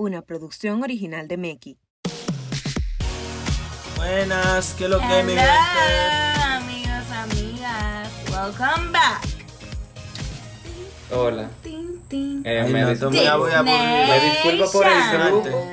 [0.00, 1.76] una producción original de Meki.
[3.96, 6.42] Buenas, ¿qué es lo que hay, mi Hello, gente?
[6.42, 8.08] amigos, amigas.
[8.30, 9.22] Welcome back.
[11.12, 11.50] Hola.
[11.62, 12.42] Tin, tin.
[12.46, 14.08] Eh, Ay, me, no, dis- tú me la voy a aburrir.
[14.08, 15.68] Me disculpo por el grupo.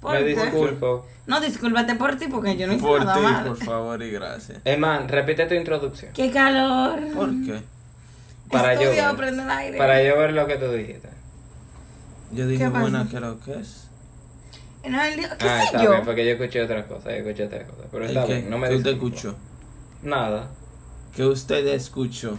[0.00, 0.24] ¿Por me qué?
[0.34, 1.06] disculpo.
[1.26, 4.58] No, discúlpate por ti porque yo no hice Por nada ti, por favor y gracias.
[4.66, 6.12] Eman, repite tu introducción.
[6.12, 7.00] Qué calor.
[7.14, 7.62] ¿Por qué?
[8.50, 9.78] Para yo, Estudio, ver, el aire.
[9.78, 11.08] para yo ver lo que tú dijiste.
[12.32, 13.86] Yo dije, ¿qué es lo que es?
[14.88, 15.90] No, el día- ¿Qué ah, sé está yo?
[15.90, 17.86] bien, porque yo escuché otras cosas, yo escuché otras cosas.
[17.90, 18.34] Pero ¿El está qué?
[18.34, 19.34] bien, no me ¿Qué usted escuchó?
[20.02, 20.48] Nada,
[21.14, 22.38] ¿Qué usted escuchó?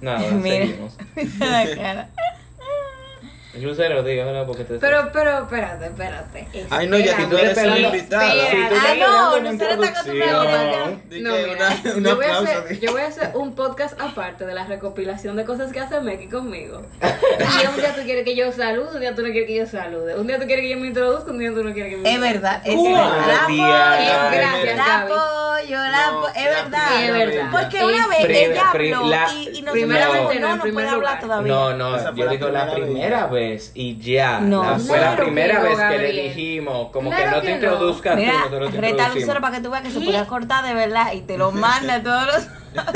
[0.00, 0.66] nada, Mira.
[0.66, 0.96] seguimos.
[1.40, 2.10] La cara.
[3.60, 6.48] Lucero, dígamelo porque te Pero, pero, espérate, espérate.
[6.70, 7.56] Ay, no, ya que tú eres.
[7.58, 13.06] Si tú Ah, no, Lucero está acostumbrada No, yo, voy a hacer, yo voy a
[13.06, 16.82] hacer un podcast aparte de la recopilación de cosas que hace Meki conmigo.
[17.38, 19.66] Y un día tú quieres que yo salude, un día tú no quieres que yo
[19.66, 20.14] salude.
[20.16, 22.08] Un día tú quieres que yo me introduzca, un día tú no quieres que me
[22.08, 22.32] Es introduzca.
[22.32, 23.46] verdad, es verdad.
[23.48, 23.64] Diablo.
[23.66, 25.12] apoyo, Gracias, la Gaby.
[25.12, 26.28] apoyo, la No, apoyo.
[26.34, 27.02] Es verdad.
[27.02, 27.48] Es verdad.
[27.52, 28.86] Porque Es una vez ella habló
[29.52, 31.52] y, no, no, no primer puede hablar todavía.
[31.52, 33.26] No, no, yo digo la primera primera
[33.74, 34.40] y ya.
[34.40, 34.62] No.
[34.62, 37.40] La- fue la Claro primera que no, vez que le dijimos, como Claro que no
[37.40, 37.54] que te no.
[37.56, 39.38] introduzcas tú, Mira, nosotros te introducimos.
[39.40, 42.26] Para que tú veas que se puede cortar de verdad y te lo manda todos
[42.26, 42.46] los.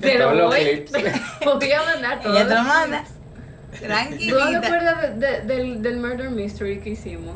[0.00, 0.92] Te lo Todos los voy, clips.
[1.40, 2.32] te lo voy a mandar todo.
[2.36, 3.04] Ella te lo manda.
[3.04, 4.58] ¿Tú no te Tranquilita.
[4.58, 7.34] acuerdas de- de- del, del Murder Mystery que hicimos?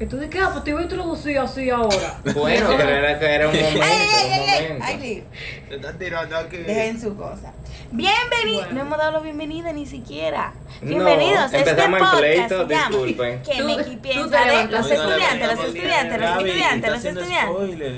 [0.00, 2.18] Que tú dices, ah, pues te iba a introducir así ahora.
[2.34, 4.84] Bueno, pero era que era un momento, ay, ay, ay, un ay, momento.
[4.86, 5.24] ay, Liv.
[5.68, 6.56] Te están tirando aquí.
[6.56, 7.52] Dejen su cosa.
[7.92, 8.64] Bienvenidos.
[8.64, 8.72] Bueno.
[8.72, 10.54] No hemos dado la bienvenida ni siquiera.
[10.80, 12.18] No, Bienvenidos a este empezamos en podcast.
[12.22, 13.42] pleito, se llama disculpen.
[13.42, 17.50] Que tú piensa de los estudiantes, los estudiantes, los estudiantes, los estudiantes.
[17.50, 17.94] spoiler.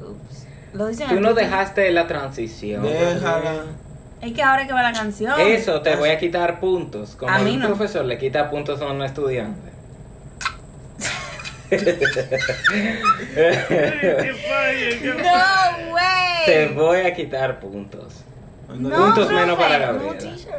[0.00, 0.46] Ups.
[0.72, 2.82] Lo dicen Tú no dejaste la transición.
[2.82, 3.66] Déjala.
[4.20, 5.40] Es que ahora que va la canción.
[5.40, 7.14] Eso te voy a quitar puntos.
[7.14, 7.66] Como A mí un no.
[7.68, 9.70] profesor le quita puntos a un estudiante.
[15.04, 16.46] No way.
[16.46, 18.14] Te voy a quitar puntos.
[18.68, 20.18] No, puntos menos para no, Gabriela.
[20.18, 20.54] teacher.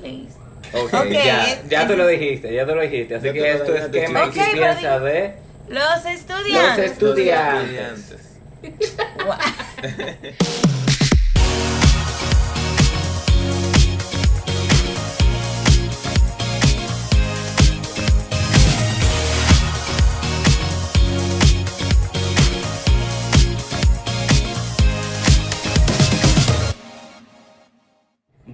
[0.00, 0.36] Please.
[0.72, 3.14] Ok, Ok, ya, es- ya tú es- lo dijiste, ya tú lo dijiste.
[3.16, 4.18] Así que esto es dejaste, que chico.
[4.18, 5.34] Meki Ok, pero piensa di- de
[5.68, 6.78] Los estudiantes.
[6.78, 8.10] Los estudiantes.
[8.62, 9.16] Estudiantes.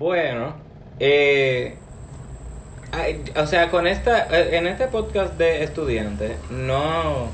[0.02, 0.54] Bueno,
[0.98, 1.76] eh,
[3.36, 7.28] o sea, con esta, eh, en este podcast de estudiantes, no,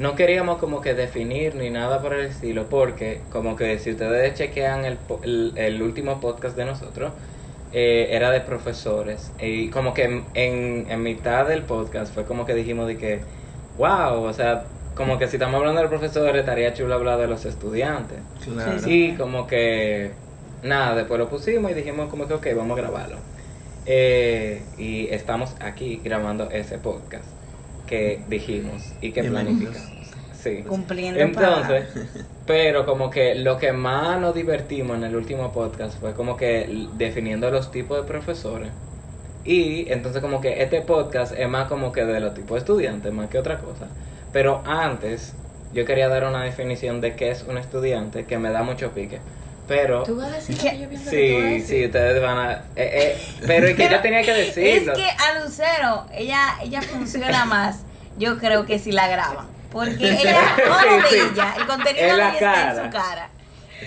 [0.00, 4.34] no queríamos como que definir ni nada por el estilo, porque como que si ustedes
[4.34, 7.12] chequean el, el, el último podcast de nosotros,
[7.72, 12.44] eh, era de profesores, y como que en, en, en mitad del podcast fue como
[12.44, 13.20] que dijimos de que,
[13.78, 14.64] wow, o sea,
[14.96, 18.18] como que si estamos hablando de profesores, estaría chulo hablar de los estudiantes.
[18.42, 18.80] Claro.
[18.80, 20.10] Sí, como que
[20.62, 23.16] nada, después lo pusimos y dijimos como que ok, vamos a grabarlo.
[23.86, 27.24] Eh, y estamos aquí grabando ese podcast
[27.86, 29.74] que dijimos y que Bienvenidos.
[29.74, 30.02] planificamos.
[30.34, 30.64] Sí.
[30.66, 31.86] Cumpliendo Entonces,
[32.46, 36.88] pero como que lo que más nos divertimos en el último podcast fue como que
[36.94, 38.70] definiendo los tipos de profesores.
[39.44, 43.12] Y entonces como que este podcast es más como que de los tipos de estudiantes,
[43.12, 43.88] más que otra cosa.
[44.32, 45.34] Pero antes
[45.72, 49.18] yo quería dar una definición de qué es un estudiante que me da mucho pique.
[49.74, 51.66] Pero Tú vas a decir que yo pienso que tú vas a sí, decir.
[51.66, 52.52] sí, ustedes van a...
[52.52, 53.16] eh, eh,
[53.46, 54.92] pero es que yo tenía que Es decirlo.
[54.94, 57.78] que a Lucero, ella, ella funciona más,
[58.18, 59.46] yo creo que si la graban.
[59.70, 60.78] Porque ella, todo
[61.08, 63.28] Sí, de ella, el contenido En de la ella está en su cara.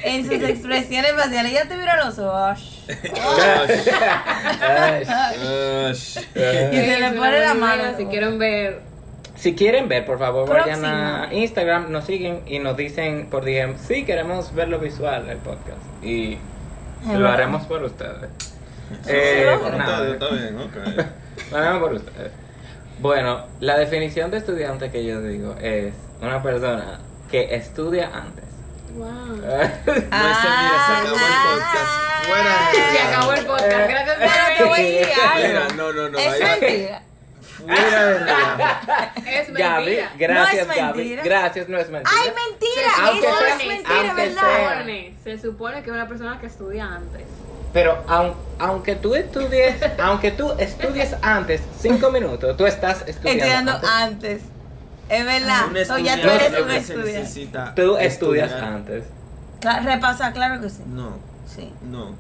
[0.04, 1.52] En sus expresiones faciales.
[1.52, 2.84] Ella te mira los ojos.
[5.92, 7.84] Y se le pone la mano.
[7.98, 8.82] Si quieren ver.
[9.36, 11.42] Si quieren ver, por favor, vayan a Próximo.
[11.42, 15.78] Instagram, nos siguen y nos dicen por DM, sí, queremos ver lo visual del podcast.
[16.02, 16.38] Y
[17.06, 17.30] lo bueno.
[17.30, 18.30] haremos por ustedes.
[19.08, 21.06] Eh, Sí, Está nada, está bien, ok.
[21.52, 22.32] lo haremos por ustedes.
[23.00, 27.00] Bueno, la definición de estudiante que yo digo es una persona
[27.30, 28.46] que estudia antes.
[28.96, 29.06] Wow.
[29.36, 31.92] No, ese, mira, se acabó el podcast.
[32.26, 33.90] Fuera Se acabó el podcast.
[33.90, 36.18] Gracias por Pero te voy a decir no, no, no.
[36.18, 37.02] Es mentira.
[37.66, 39.40] Fuera de.
[39.40, 40.12] Es Gaby, mentira.
[40.18, 41.16] gracias No es Gaby.
[41.24, 42.18] Gracias, no es mentira.
[42.22, 42.92] Ay, mentira.
[43.08, 44.42] Aunque Eso sea- es mentira, aunque ¿verdad?
[44.86, 45.14] sea.
[45.24, 47.22] se supone que es una persona que estudia antes.
[47.74, 53.44] Pero aun- aunque tú estudies, aunque tú estudies antes cinco minutos, tú estás estudiando.
[53.44, 53.90] Estudiando antes.
[53.90, 54.42] antes.
[55.10, 55.68] Es verdad.
[55.68, 57.72] Un O ya tú eres un estudiante.
[57.76, 58.64] Tú estudias estudiar.
[58.64, 59.04] antes.
[59.84, 60.84] Repasa, claro que sí.
[60.88, 61.18] No,
[61.48, 61.72] Sí.
[61.84, 62.16] no.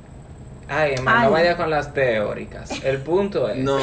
[0.67, 1.25] Ay, Emma, Ay.
[1.27, 2.71] no vaya con las teóricas.
[2.83, 3.57] El punto es.
[3.57, 3.77] No,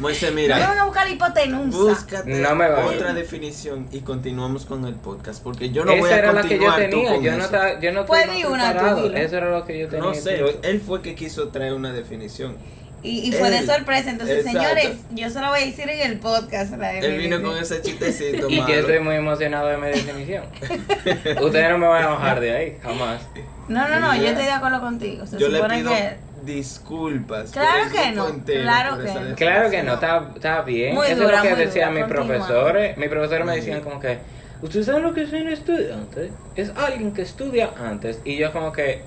[0.00, 0.58] Moisés, No me mira.
[0.66, 1.76] van a buscar la hipotenusa.
[1.78, 2.94] Búscate No me vayas.
[2.94, 5.42] otra definición y continuamos con el podcast.
[5.42, 7.16] Porque yo no voy Esa a era la que yo tenía.
[7.20, 9.06] Yo no, yo no di más una, tú.
[9.14, 10.04] Eso era lo que yo tenía.
[10.06, 12.56] No sé, Yo- él fue que quiso traer una definición.
[13.04, 14.10] Y, y fue de sorpresa.
[14.10, 14.60] Entonces, Exacto.
[14.60, 16.76] señores, yo se lo voy a decir en el podcast.
[16.76, 18.74] la Él vino con ese chistecito Y yo malo.
[18.74, 20.44] estoy muy emocionado de mi definición.
[21.42, 23.22] Ustedes no me van a bajar de ahí, jamás.
[23.68, 25.26] No, no, no, yo estoy de acuerdo contigo.
[25.26, 26.16] Se Yo le supone pido que.
[26.44, 27.50] disculpas.
[27.50, 29.34] Claro que no, claro que no.
[29.36, 30.94] Claro que no, está, está bien.
[30.94, 32.96] Muy Eso dura, es lo que decían dura, mis profesores.
[32.98, 34.18] Mis profesores me decían como que,
[34.62, 36.30] ¿ustedes saben lo que es un estudiante?
[36.56, 38.20] Es alguien que estudia antes.
[38.24, 39.02] Y yo como que,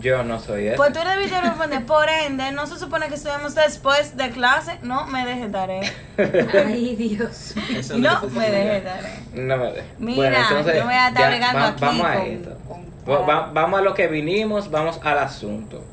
[0.00, 0.76] yo no soy eso.
[0.76, 5.06] Pues tú debiste responder, por ende, no se supone que estudiamos después de clase, no
[5.06, 5.90] me dejes tarea.
[6.66, 7.54] Ay, Dios.
[7.74, 9.20] Eso No te me dejes tarea.
[9.34, 9.82] No me de.
[9.98, 12.58] Mira, bueno, entonces, yo voy a estar bregando va- aquí Vamos a con- esto.
[12.68, 15.84] con- Va- va- vamos a lo que vinimos, vamos al asunto.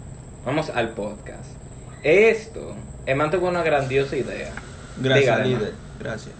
[0.45, 1.45] Vamos al podcast.
[2.03, 2.75] Esto,
[3.05, 4.51] Eman tuvo una grandiosa idea.
[4.97, 5.73] Gracias, Dígale, líder.
[5.99, 6.35] Gracias.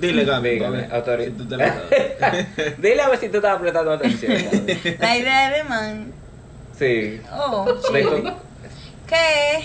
[0.00, 0.50] Dile, Gaby.
[0.50, 1.32] Dígame, autoridad.
[1.46, 1.82] si.
[2.78, 4.32] Dile a ver si tú estás prestando atención.
[4.98, 6.12] La idea de man.
[6.78, 7.20] Sí.
[7.32, 7.66] Oh,
[9.06, 9.64] ¿Qué?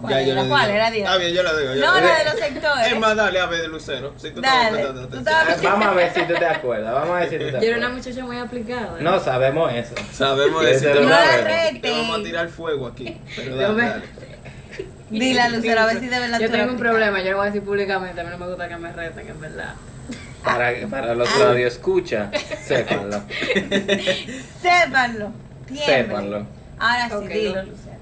[0.00, 0.44] ¿Cuál Ya yo era?
[0.48, 0.88] ¿Cuál era?
[0.88, 1.74] Está bien, yo la digo.
[1.74, 2.86] yo No, la de los sectores.
[2.86, 4.14] Es más, dale a ver de Lucero.
[4.16, 5.18] Si tú Dale, prestando tú
[5.62, 6.94] Vamos a ver si tú te acuerdas.
[6.94, 7.92] Vamos a ver si tú te Yo era una acuerdas.
[8.06, 8.98] muchacha muy aplicada.
[8.98, 9.02] ¿eh?
[9.02, 9.94] No sabemos eso.
[10.12, 11.08] Sabemos No
[11.44, 11.78] rete.
[11.80, 13.20] Te vamos a tirar fuego aquí.
[13.36, 14.04] Pero dale, me- dale.
[15.10, 17.36] Dile a Lucero, a ver si de verdad Yo tengo la un problema, yo lo
[17.38, 19.74] voy a decir públicamente, a mí no me gusta que me reten, en verdad.
[20.44, 22.30] Para, para los radio escucha,
[22.64, 23.20] sépanlo.
[24.62, 25.32] Sépanlo.
[25.70, 25.84] Tiemble.
[25.96, 26.46] Sépanlo.
[26.78, 27.62] Ahora sí, Ok, dilo, no.
[27.70, 27.96] Lucero.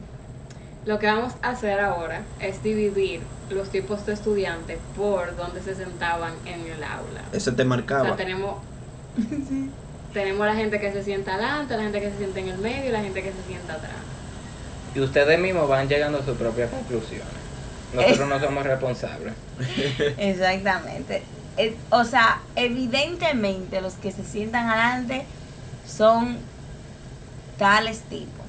[0.87, 3.21] Lo que vamos a hacer ahora es dividir
[3.51, 7.23] los tipos de estudiantes por donde se sentaban en el aula.
[7.33, 8.05] Eso te O marcaba.
[8.07, 8.57] sea, tenemos,
[10.13, 12.87] tenemos la gente que se sienta adelante, la gente que se sienta en el medio
[12.89, 13.93] y la gente que se sienta atrás.
[14.95, 17.27] Y ustedes mismos van llegando a sus propias conclusiones.
[17.95, 19.35] Nosotros no somos responsables.
[20.19, 21.23] Exactamente.
[21.57, 25.25] Eh, O sea, evidentemente los que se sientan adelante
[25.87, 26.39] son
[27.59, 28.45] tales tipos.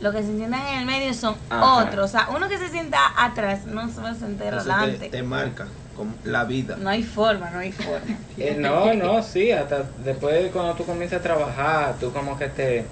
[0.00, 1.84] Los que se sientan en el medio son Ajá.
[1.86, 2.04] otros.
[2.04, 5.08] O sea, uno que se sienta atrás no se va a sentar Eso te, adelante.
[5.08, 5.66] te marca
[5.96, 6.76] con la vida.
[6.78, 8.00] No hay forma, no hay forma.
[8.38, 12.86] Eh, no, no, sí, hasta después cuando tú comienzas a trabajar, tú como que te,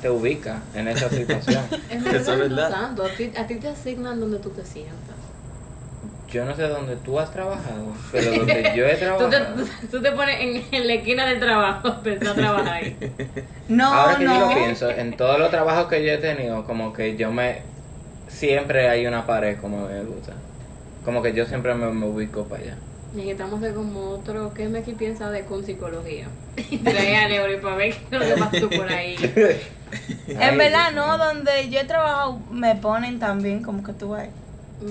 [0.00, 1.64] te ubicas en esa situación.
[1.90, 3.04] Es verdad, no tanto.
[3.04, 5.16] A ti, a ti te asignan donde tú te sientas.
[6.34, 9.64] Yo no sé dónde tú has trabajado, pero donde yo he Tú te, trabajado.
[9.88, 12.96] tú te pones en, en la esquina del trabajo a pensar a trabajar ahí.
[13.68, 16.92] No, Ahora que yo lo pienso, en todos los trabajos que yo he tenido, como
[16.92, 17.62] que yo me...
[18.26, 20.32] Siempre hay una pared como me gusta.
[21.04, 22.76] Como que yo siempre me, me ubico para allá.
[23.14, 26.26] Necesitamos de como otro, ¿qué me aquí piensa de con psicología?
[26.82, 29.16] Trae a Neuri para ver qué es lo que tú por ahí.
[30.26, 34.26] En verdad, no, donde yo he trabajado me ponen también como que tú vas.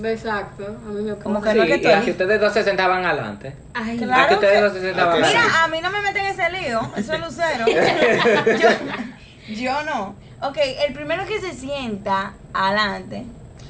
[0.04, 2.64] Exacto, a mí me Como que no, Sí, que y tú- aquí ustedes dos se
[2.64, 3.54] sentaban adelante.
[3.74, 5.38] Ay, Claro ustedes que- dos se sentaban adelante.
[5.38, 7.66] Mira, a mí no me meten en ese lío, eso es lucero.
[8.60, 8.70] yo,
[9.56, 10.16] yo no.
[10.42, 10.58] Ok,
[10.88, 13.26] el primero que se sienta adelante,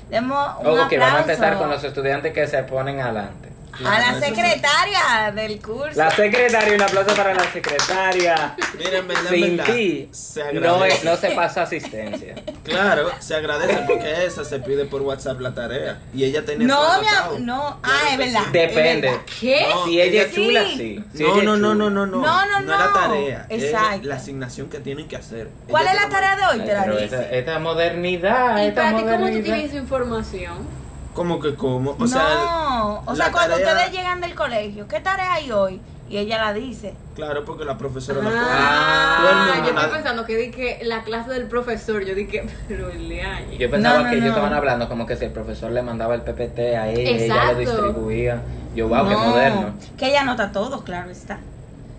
[0.09, 3.49] demos un Oh, ok, aplauso vamos a empezar con los estudiantes que se ponen adelante.
[3.85, 5.91] A la secretaria del curso.
[5.95, 8.55] La secretaria, un aplauso para la secretaria.
[8.77, 12.35] Mira, en verdad, Sin verdad, ti se no, es- no se pasa asistencia.
[12.63, 15.99] Claro, se agradece porque esa se pide por WhatsApp la tarea.
[16.13, 18.41] Y ella tenía no, mi no, ah, es verdad.
[18.51, 19.07] Depende.
[19.07, 19.21] es verdad.
[19.39, 19.67] ¿Qué?
[19.69, 20.35] No, Si ella es sí.
[20.35, 21.03] chula, sí.
[21.13, 21.73] Si No, no, no, chula.
[21.75, 22.21] no, no, no.
[22.21, 22.93] No, no, es la no.
[22.93, 23.45] tarea.
[23.49, 23.95] Exacto.
[24.01, 25.49] Es la asignación que tienen que hacer.
[25.67, 26.65] ¿Cuál Ella es la tarea de hoy?
[26.65, 27.03] Te la dice.
[27.05, 30.82] esta, esta modernidad, ¿Y esta para ti cómo tú tienes información?
[31.13, 31.91] ¿Cómo que cómo?
[31.91, 35.79] O no, sea, o sea, cuando tarea- ustedes llegan del colegio, ¿qué tarea hay hoy?
[36.09, 36.93] Y ella la dice.
[37.15, 38.41] Claro, porque la profesora la pone.
[38.41, 43.51] Ah, yo estaba pensando que di que la clase del profesor, yo dije, pero Leaño.
[43.57, 46.15] Yo pensaba No, no, que ellos estaban hablando como que si el profesor le mandaba
[46.15, 48.41] el PPT a ella, lo distribuía.
[48.75, 49.73] Yo, wow, qué No, moderno.
[49.97, 51.39] Que ella anota todo, claro está.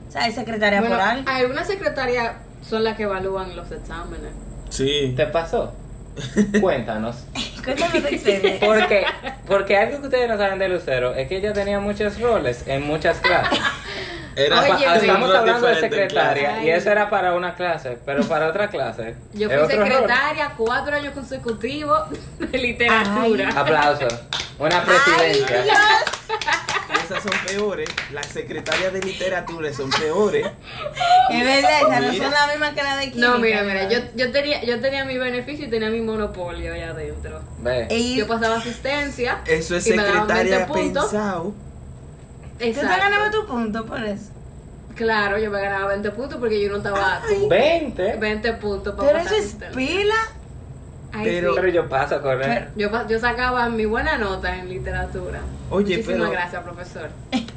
[0.09, 1.29] O sea, es secretaria Bueno, por algo.
[1.31, 2.35] algunas secretarias
[2.69, 4.31] son las que evalúan los exámenes.
[4.71, 5.13] Sí.
[5.17, 5.73] ¿Te pasó?
[6.61, 7.25] Cuéntanos.
[7.65, 8.61] Cuéntame tu experiencia.
[8.67, 9.05] Porque,
[9.47, 12.87] porque algo que ustedes no saben de Lucero es que ella tenía muchos roles en
[12.87, 13.59] muchas clases.
[14.37, 14.97] Era Oye.
[14.97, 19.15] Estamos hablando de secretaria y eso era para una clase, pero para otra clase.
[19.33, 19.71] Yo fui rol.
[19.71, 23.51] secretaria cuatro años consecutivos de literatura.
[23.55, 24.09] Aplauso.
[24.59, 25.57] Una presidencia.
[25.57, 25.79] Ay, Dios.
[27.05, 27.89] Esas son peores.
[28.13, 30.47] Las secretarias de literatura son peores.
[31.31, 33.29] Es verdad, esas no son las mismas que la de química.
[33.29, 36.91] No, mira, mira, yo, yo tenía yo tenía mi beneficio y tenía mi monopolio allá
[36.91, 37.43] adentro.
[38.17, 39.41] Yo pasaba asistencia.
[39.47, 41.05] Eso es y me daban secretaria 20 puntos.
[41.05, 41.55] pensado.
[42.55, 42.97] Tú te Exacto.
[42.99, 44.31] ganabas tu punto por eso.
[44.95, 48.17] Claro, yo me ganaba 20 puntos porque yo no estaba con 20.
[48.17, 50.15] 20 puntos para Pero eso es pila.
[51.13, 51.61] Ay, Pero- sí.
[51.61, 52.69] Pero yo paso con él.
[52.77, 55.41] Yo, yo sacaba mi buena nota en literatura.
[55.71, 57.09] Oye, Muchísimas pero- gracias, profesor.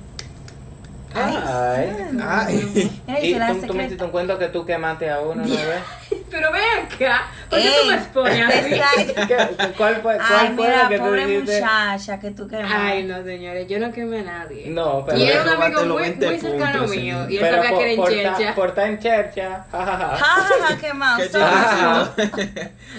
[1.14, 1.90] Ay.
[2.22, 2.92] Ay.
[3.08, 5.82] Mira, Y tú, tú me hiciste un cuento que tú quemaste a uno, ¿no ves?
[6.30, 8.74] Pero ven acá, ¿por qué tú me expones así?
[8.74, 9.22] exacto.
[9.28, 11.62] ¿Qué- ¿Cuál fue, cuál Ay, fue mira, la que tú pobre dijiste?
[11.62, 12.76] muchacha que tú quemaste.
[12.78, 14.68] Ay, no, señores, yo no quemé a nadie.
[14.70, 17.30] No, pero, y era un amigo muy, 20 muy cercano puntos, mío.
[17.30, 20.08] Y él pero sabía por, que era en ta- por estar en chercha, jajaja.
[20.18, 21.24] Ja, ja, ja, quemado.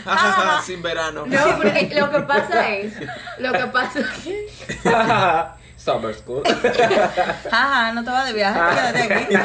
[0.04, 1.24] Jajaja, Sin verano.
[1.26, 2.94] No, porque lo que pasa es,
[3.38, 4.00] lo que pasa
[4.82, 5.54] Jajaja.
[5.88, 6.42] Summer school.
[7.50, 9.34] Ja, ja, no te vas de viaje, quédate aquí.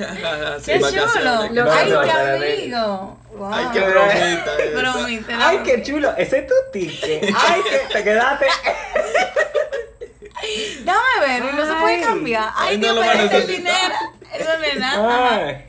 [0.00, 1.48] Ah, ¡Qué chulo!
[1.52, 3.18] No, ¡Ay, no, qué amigo!
[3.36, 3.50] Wow.
[3.54, 4.50] Ay, qué bromita.
[4.80, 5.48] Bromita.
[5.48, 6.16] Ay, qué chulo.
[6.16, 7.22] Ese es tu ticket.
[7.36, 8.46] Ay, que te quedaste.
[10.84, 12.02] Déjame ver, y no se puede Ay.
[12.02, 12.50] cambiar.
[12.56, 13.56] Ay, Ay, no Dios, lo pero a este necesitar.
[13.56, 13.94] dinero.
[14.34, 15.46] Eso no es nada.
[15.46, 15.64] Ay.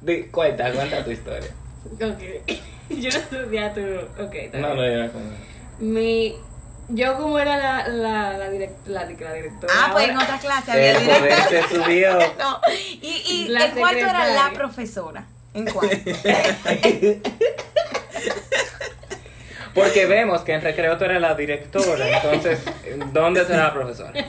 [0.00, 1.50] Di- Cuenta, cuenta tu historia.
[1.94, 2.56] Ok.
[2.90, 4.22] Yo no estudié tu.
[4.24, 5.10] Ok, está No, no, yo no.
[5.78, 6.36] Mi.
[6.92, 9.72] Yo, como era la, la, la, direct- la, la directora.
[9.76, 11.48] Ah, pues en otra clase había El director.
[11.48, 12.18] se subió.
[12.38, 12.60] No,
[13.02, 15.24] y, y La en cuarto era la profesora.
[15.54, 15.96] En cuarto.
[19.74, 22.60] Porque vemos que en recreo tú eres la directora, entonces,
[23.12, 24.12] ¿dónde eres la profesora?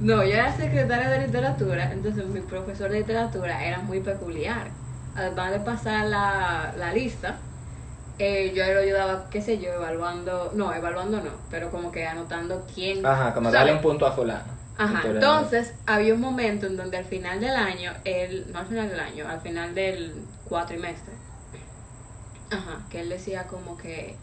[0.00, 4.68] No, yo era secretaria de literatura, entonces mi profesor de literatura era muy peculiar.
[5.14, 7.36] Además de pasar la, la lista,
[8.22, 12.66] eh, yo lo ayudaba, qué sé yo, evaluando, no, evaluando no, pero como que anotando
[12.74, 13.04] quién.
[13.04, 14.44] Ajá, como darle un punto a fulano.
[14.76, 18.90] Ajá, entonces había un momento en donde al final del año, el, no al final
[18.90, 20.12] del año, al final del
[20.44, 21.14] cuatrimestre,
[22.50, 24.16] ajá, que él decía como que,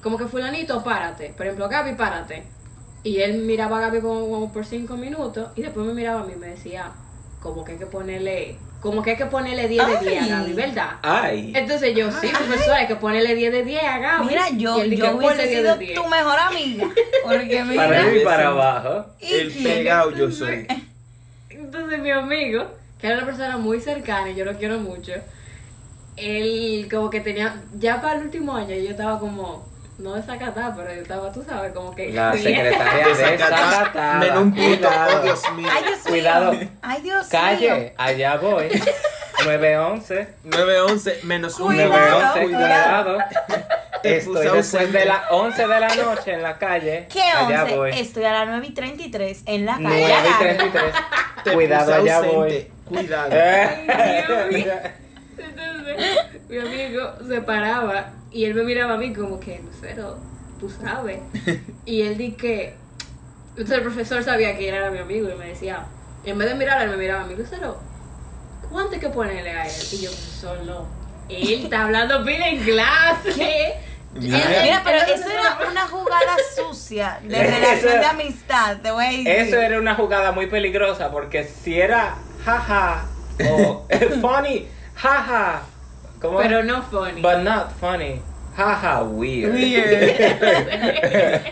[0.00, 2.44] como que fulanito, párate, por ejemplo, Gaby, párate.
[3.02, 6.24] Y él miraba a Gaby como, como por cinco minutos y después me miraba a
[6.24, 6.92] mí y me decía,
[7.42, 10.26] como que hay que ponerle, como que hay que ponerle 10 de 10 a.
[10.26, 10.90] Gaby, ¿verdad?
[11.00, 11.52] Ay.
[11.56, 14.26] Entonces yo, sí, profesor, hay que ponerle 10 de 10 a Gaby.
[14.26, 15.94] Mira, yo, Y yo "Ponle hubiese 10 sido de 10".
[15.94, 16.86] tu mejor amiga.
[17.24, 17.86] Porque mira.
[17.86, 19.06] Para arriba y para abajo.
[19.20, 20.66] ¿y El pegado yo soy.
[21.48, 22.66] Entonces mi amigo,
[23.00, 25.12] que era una persona muy cercana y yo lo quiero mucho,
[26.18, 29.66] él como que tenía, ya para el último año yo estaba como,
[29.98, 32.10] no desacatada, pero yo estaba, tú sabes, como que...
[32.12, 33.68] La secretaria Desacatada.
[33.70, 34.14] desacatada.
[34.18, 34.88] Men un punto.
[34.88, 35.18] Cuidado.
[35.18, 35.68] Oh, Dios mío.
[35.72, 36.10] Ay, Dios mío.
[36.10, 36.52] Cuidado.
[36.82, 37.40] Ay, Dios mío.
[37.40, 38.68] Calle, allá voy.
[39.44, 40.28] 911.
[40.44, 43.16] 911 menos un Cuidado, 911, cuidado.
[43.16, 43.18] cuidado.
[44.02, 47.06] Te Estoy después de las 11 de la noche en la calle.
[47.10, 47.76] ¿Qué Allá 11?
[47.76, 47.90] voy.
[47.98, 49.84] Estoy a las 9 y 33 en la calle.
[49.88, 50.38] 9 y Agarra.
[50.38, 50.84] 33.
[51.44, 52.36] Te Cuidado, allá ausente.
[52.36, 52.70] voy.
[52.84, 53.30] Cuidado.
[53.32, 54.66] Entonces
[56.54, 60.18] mi amigo se paraba y él me miraba a mí como que, Lucero,
[60.60, 61.20] tú sabes.
[61.86, 62.76] Y él di que,
[63.50, 65.84] entonces el profesor sabía que él era mi amigo y me decía,
[66.24, 67.78] en vez de mirarle, él me miraba a mí, Lucero,
[68.70, 69.72] ¿cuánto hay que ponerle a él?
[69.92, 70.86] Y yo, profesor, no.
[71.28, 73.74] Él está hablando pila en clase.
[74.14, 74.38] Mira.
[74.38, 79.04] Él- Mira, pero eso era una jugada sucia de Eso- relación de amistad, te voy
[79.04, 79.28] a decir.
[79.28, 83.04] Eso era una jugada muy peligrosa porque si era jaja
[83.50, 83.86] o
[84.20, 85.62] funny, jaja.
[86.24, 86.46] ¿Cómo es?
[86.48, 87.20] Pero no funny.
[87.20, 88.20] But not funny.
[88.56, 89.54] Jaja, weird.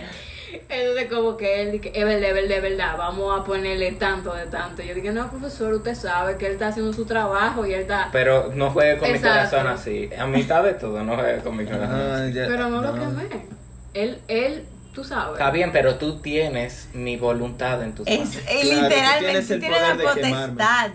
[0.68, 4.32] Entonces como que él dije, es verdad, es verdad, es verdad, vamos a ponerle tanto
[4.32, 4.82] de tanto.
[4.82, 8.08] Yo dije, no, profesor, usted sabe que él está haciendo su trabajo y él está...
[8.12, 9.28] Pero no juegue con Exacto.
[9.28, 10.08] mi corazón así.
[10.18, 11.90] A mitad de todo, no juegue con mi corazón.
[12.00, 12.32] Ah, así.
[12.34, 13.00] Pero no lo no.
[13.00, 13.46] quemé.
[13.92, 14.64] Él, él,
[14.94, 15.32] tú sabes.
[15.34, 18.36] Está bien, pero tú tienes mi voluntad en tus Es, manos.
[18.36, 20.90] eh, Claro, tú literalmente tienes tú tienes la potestad.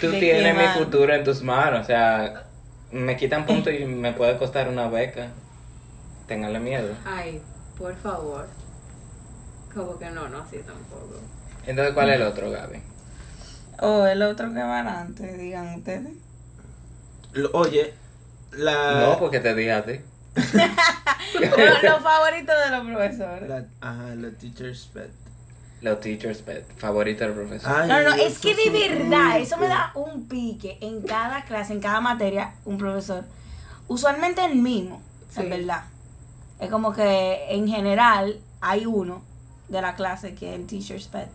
[0.00, 0.78] Tú de tienes mi quemar.
[0.78, 1.80] futuro en tus manos.
[1.80, 2.44] O sea,
[2.92, 5.28] me quitan puntos y me puede costar una beca.
[6.26, 6.94] Ténganle miedo.
[7.04, 7.40] Ay,
[7.78, 8.46] por favor.
[9.74, 11.20] Como que no, no así tampoco.
[11.66, 12.82] Entonces, ¿cuál es el otro, Gaby?
[13.80, 16.12] O el otro que va adelante, digan ustedes.
[17.32, 17.94] Lo- Oye,
[18.52, 19.00] la.
[19.06, 20.00] No, porque te dije a ti.
[20.34, 20.42] Los,
[21.82, 23.48] los favoritos de los profesores.
[23.48, 25.10] la ajá, la teacher's pet.
[25.80, 27.72] Los teachers pet, favorito del profesor.
[27.72, 31.72] Ay, No, no, es que de verdad, eso me da un pique en cada clase,
[31.72, 33.24] en cada materia, un profesor.
[33.86, 35.40] Usualmente el mismo, Sí.
[35.40, 35.84] en verdad.
[36.58, 39.22] Es como que en general hay uno
[39.68, 41.28] de la clase que es el teacher's pet.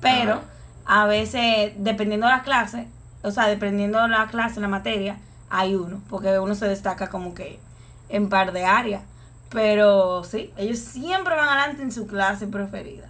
[0.00, 0.42] Pero
[0.86, 2.86] a veces, dependiendo de la clase,
[3.22, 5.16] o sea, dependiendo de la clase, la materia,
[5.50, 6.00] hay uno.
[6.08, 7.58] Porque uno se destaca como que
[8.08, 9.02] en par de áreas.
[9.50, 13.08] Pero sí, ellos siempre van adelante en su clase preferida.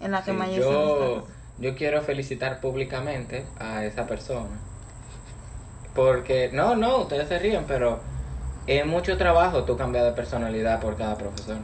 [0.00, 1.26] En la que Sí, mayor yo,
[1.58, 4.58] yo quiero felicitar públicamente a esa persona.
[5.94, 8.00] Porque, no, no, ustedes se ríen, pero
[8.66, 11.56] es mucho trabajo tú cambiar de personalidad por cada profesor.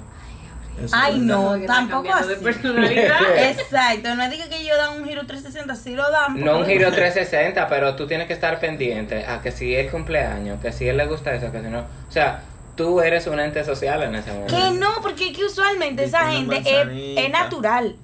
[0.82, 1.58] Eso Ay, es no.
[1.66, 2.44] tampoco cambiando de así.
[2.44, 3.20] personalidad.
[3.50, 6.38] Exacto, no diga que yo dan un giro 360, sí lo dan.
[6.44, 10.60] No un giro 360, pero tú tienes que estar pendiente a que si es cumpleaños,
[10.60, 11.78] que si él le gusta eso, que si no.
[11.80, 12.42] O sea,
[12.74, 14.54] tú eres un ente social en ese momento.
[14.54, 17.96] Que no, porque es que usualmente esa gente es, es natural.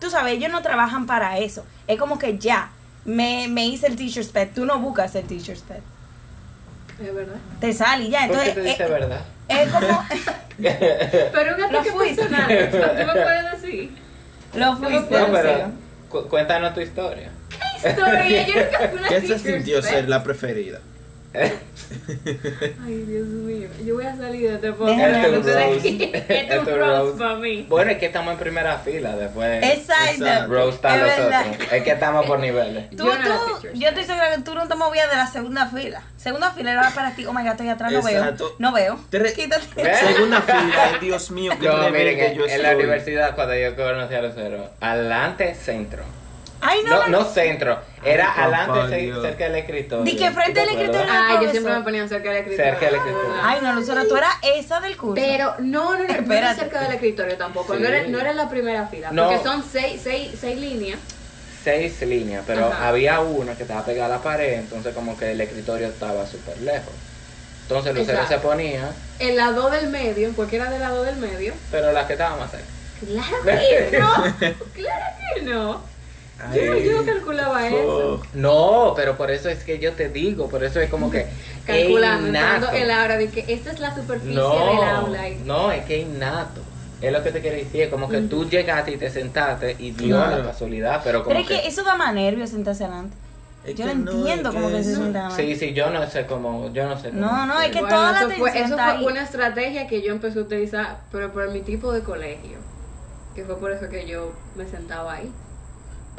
[0.00, 1.64] Tú sabes, ellos no trabajan para eso.
[1.86, 2.70] Es como que ya,
[3.04, 4.52] me, me hice el teacher's pet.
[4.54, 5.82] Tú no buscas el teacher's pet.
[7.02, 7.36] Es verdad.
[7.60, 8.26] Te sale y ya.
[8.26, 9.20] ¿Por qué Entonces, te dice es, verdad?
[9.48, 10.04] es como.
[10.60, 12.22] Pero un Lo ataque fuiste.
[12.26, 12.76] personal, ¿tú
[13.06, 13.90] me puedes decir?
[14.54, 15.18] lo fuiste.
[15.18, 15.70] No, lo pero
[16.08, 17.30] cu- cuéntanos tu historia.
[17.76, 19.90] Historia, yo nunca fui una ¿Qué se sintió pet.
[19.90, 20.80] ser la preferida?
[22.84, 23.68] Ay, Dios mío.
[23.84, 25.00] Yo voy a salir de este podcast.
[25.00, 27.66] Este es un tu roast para mí.
[27.68, 29.62] Bueno, es que estamos en primera fila después.
[29.62, 30.52] Exacto.
[30.52, 31.72] Roast a Es los otros.
[31.72, 32.90] Es que estamos por niveles.
[32.96, 36.02] Tú, Yo tú, yo estoy segura que tú no te movías de la segunda fila.
[36.16, 38.44] Segunda fila era para ti, oh my god, estoy atrás, no Exacto.
[38.46, 38.54] veo.
[38.58, 39.00] No veo.
[39.10, 39.94] Tres- Quítate.
[39.94, 44.14] Segunda fila, Dios mío, qué No, miren, en, yo en la universidad cuando yo conocí
[44.14, 46.02] a Lucero, adelante centro.
[46.62, 49.22] Ay, no, No, no, no centro, era Ay, adelante Dios.
[49.22, 50.04] cerca del escritorio.
[50.04, 51.12] Di que frente ¿Tú te al escritorio.
[51.12, 52.70] Ay, yo siempre me ponía cerca del escritorio.
[52.72, 53.40] Cerca del de escritorio.
[53.42, 55.14] Ay, no, Lucero, tú eras esa del curso.
[55.14, 57.74] Pero no, no, no, no era cerca del escritorio tampoco.
[57.74, 57.80] Sí.
[57.82, 59.10] No, era, no era la primera fila.
[59.12, 59.28] No.
[59.28, 60.98] Porque son seis, seis, seis líneas.
[61.64, 62.88] Seis líneas, pero Ajá.
[62.88, 66.58] había una que estaba pegada a la pared, entonces como que el escritorio estaba súper
[66.62, 66.92] lejos.
[67.62, 71.16] Entonces Lucero se ponía, En la dos del medio, en cualquiera de la dos del
[71.16, 71.52] medio.
[71.70, 72.66] pero la que estaba más cerca.
[73.00, 73.44] Claro
[73.90, 74.14] que no.
[74.74, 75.89] claro que no.
[76.54, 78.22] Yo, no- yo no calculaba eso.
[78.34, 81.26] No, pero por eso es que yo te digo, por eso es como que
[81.66, 82.66] Calculando, innato.
[82.86, 85.28] la hora de que esta es la superficie del No, aula.
[85.28, 86.60] y- no, es que innato.
[87.00, 89.92] Es lo que te quiero decir, es como que tú llegaste y te sentaste y
[89.92, 90.38] dio Claro.
[90.38, 93.16] la casualidad, pero como Pero es que eso da más nervios sentarse adelante.
[93.64, 95.00] Es Yo que no entiendo cómo que se eso.
[95.02, 95.30] sientan.
[95.32, 97.20] Sí, sí, yo no sé cómo, yo no sé cómo.
[97.22, 99.04] No, no, es que Bueno, toda la fue, eso fue ahí.
[99.06, 102.58] una estrategia que yo empecé a utilizar, pero por mi tipo de colegio.
[103.34, 105.30] Que fue por eso que yo me sentaba ahí.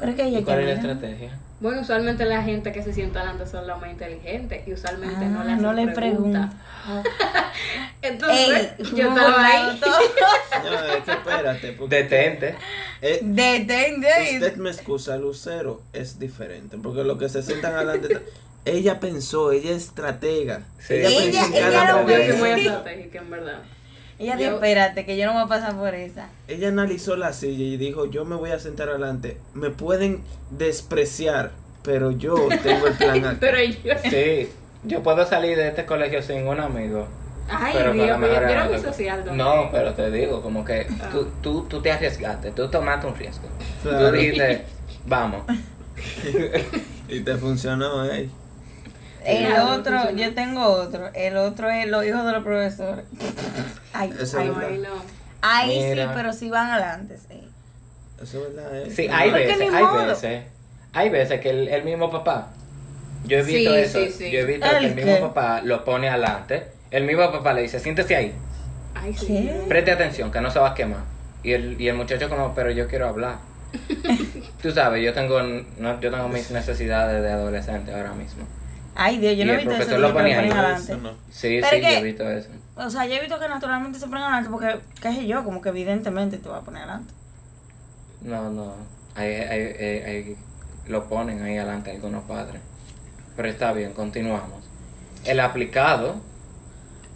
[0.01, 1.38] Pero es que ella ¿Y cuál es la estrategia?
[1.62, 5.29] Bueno, usualmente la gente que se sienta adelante son los más inteligentes y usualmente Ah,
[5.29, 6.50] no le hacen no le preguntas.
[6.84, 7.12] pregunta.
[8.01, 9.79] Entonces, Ey, yo estaba ahí.
[10.63, 11.72] No, es que espérate.
[11.74, 12.55] Porque, Detente.
[13.01, 14.08] eh, Detente.
[14.34, 16.77] usted me excusa, Lucero es diferente.
[16.81, 18.20] Porque lo que se sientan adelante.
[18.66, 20.64] Ella pensó, ella es estratega.
[20.79, 20.94] Sí.
[20.96, 22.37] Ella, Ella- pensó en ella cada lo movimiento.
[22.37, 23.59] soy muy estratégica, en verdad.
[24.22, 26.29] Ella dijo, espérate, que yo no voy a pasar por esa.
[26.48, 29.38] Ella analizó la silla y dijo, yo me voy a sentar adelante.
[29.53, 31.51] Me pueden despreciar,
[31.84, 33.38] pero yo tengo el plan acá.
[33.40, 33.94] Pero yo.
[34.10, 34.50] Sí,
[34.84, 37.07] yo puedo salir de este colegio sin un amigo.
[37.50, 39.36] Ay, pero Dios, pero yo era muy social.
[39.36, 41.10] No, pero te digo, como que Ah.
[41.12, 43.48] tú, tú, tú te arriesgaste, tú tomaste un riesgo.
[43.84, 44.10] Claro.
[44.10, 44.66] Tú dijiste,
[45.05, 45.44] vamos.
[47.10, 48.29] Y te funcionó, eh.
[49.24, 51.10] El Claro, otro, yo tengo otro.
[51.14, 53.05] El otro es los hijos de los profesores.
[53.94, 54.90] Ay, Ese ay, es Ay, no.
[55.42, 57.48] Ahí sí, pero sí van adelante, sí.
[58.22, 58.92] Eso es verdad, eh.
[58.96, 60.05] Sí, hay veces, ni hay modo.
[60.07, 60.44] veces.
[60.94, 62.50] Hay veces que el, el mismo papá,
[63.25, 64.31] yo he visto Sí, eso, sí, sí.
[64.31, 65.22] yo he visto ¿El que el mismo qué?
[65.22, 68.34] papá lo pone adelante, el mismo papá le dice, siéntese ahí,
[68.94, 69.27] Ay, sí.
[69.27, 69.66] ¿Qué?
[69.68, 71.00] preste atención, que no se va a quemar.
[71.44, 73.38] Y el, y el muchacho como, pero yo quiero hablar.
[74.62, 78.44] Tú sabes, yo tengo, no, yo tengo mis necesidades de adolescente ahora mismo.
[79.03, 79.98] Ay, Dios, yo no he visto eso.
[79.98, 80.50] lo ponía ahí.
[80.50, 80.96] adelante.
[80.98, 81.11] No.
[81.31, 82.50] Sí, Pero sí, que- yo he visto eso.
[82.75, 85.61] O sea, yo he visto que naturalmente se ponen adelante porque, qué sé yo, como
[85.61, 87.14] que evidentemente te va a poner adelante.
[88.22, 88.74] No, no,
[89.16, 90.37] hay, hay- hay-
[90.87, 92.61] lo ponen ahí adelante algunos padres.
[93.35, 94.64] Pero está bien, continuamos.
[95.25, 96.16] El aplicado,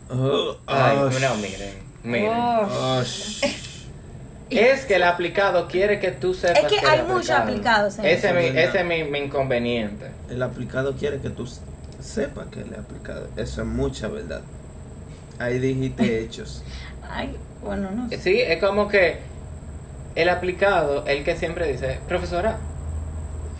[0.10, 2.32] Oh, ay, oh, no, miren, miren.
[2.32, 2.67] Oh.
[2.71, 3.02] oh,
[4.52, 7.88] Es que el aplicado quiere que tú sepas Es que hay muchos aplicado.
[7.88, 10.12] aplicados en Ese, mi, ese es mi, mi inconveniente.
[10.30, 11.50] El aplicado quiere que tú
[11.99, 13.27] sepas que él es aplicado.
[13.38, 14.41] Eso es mucha verdad.
[15.39, 16.63] Ahí dijiste hechos.
[17.10, 18.19] Ay, bueno, no sé.
[18.19, 19.19] Sí, es como que
[20.15, 22.58] el aplicado, el que siempre dice, profesora.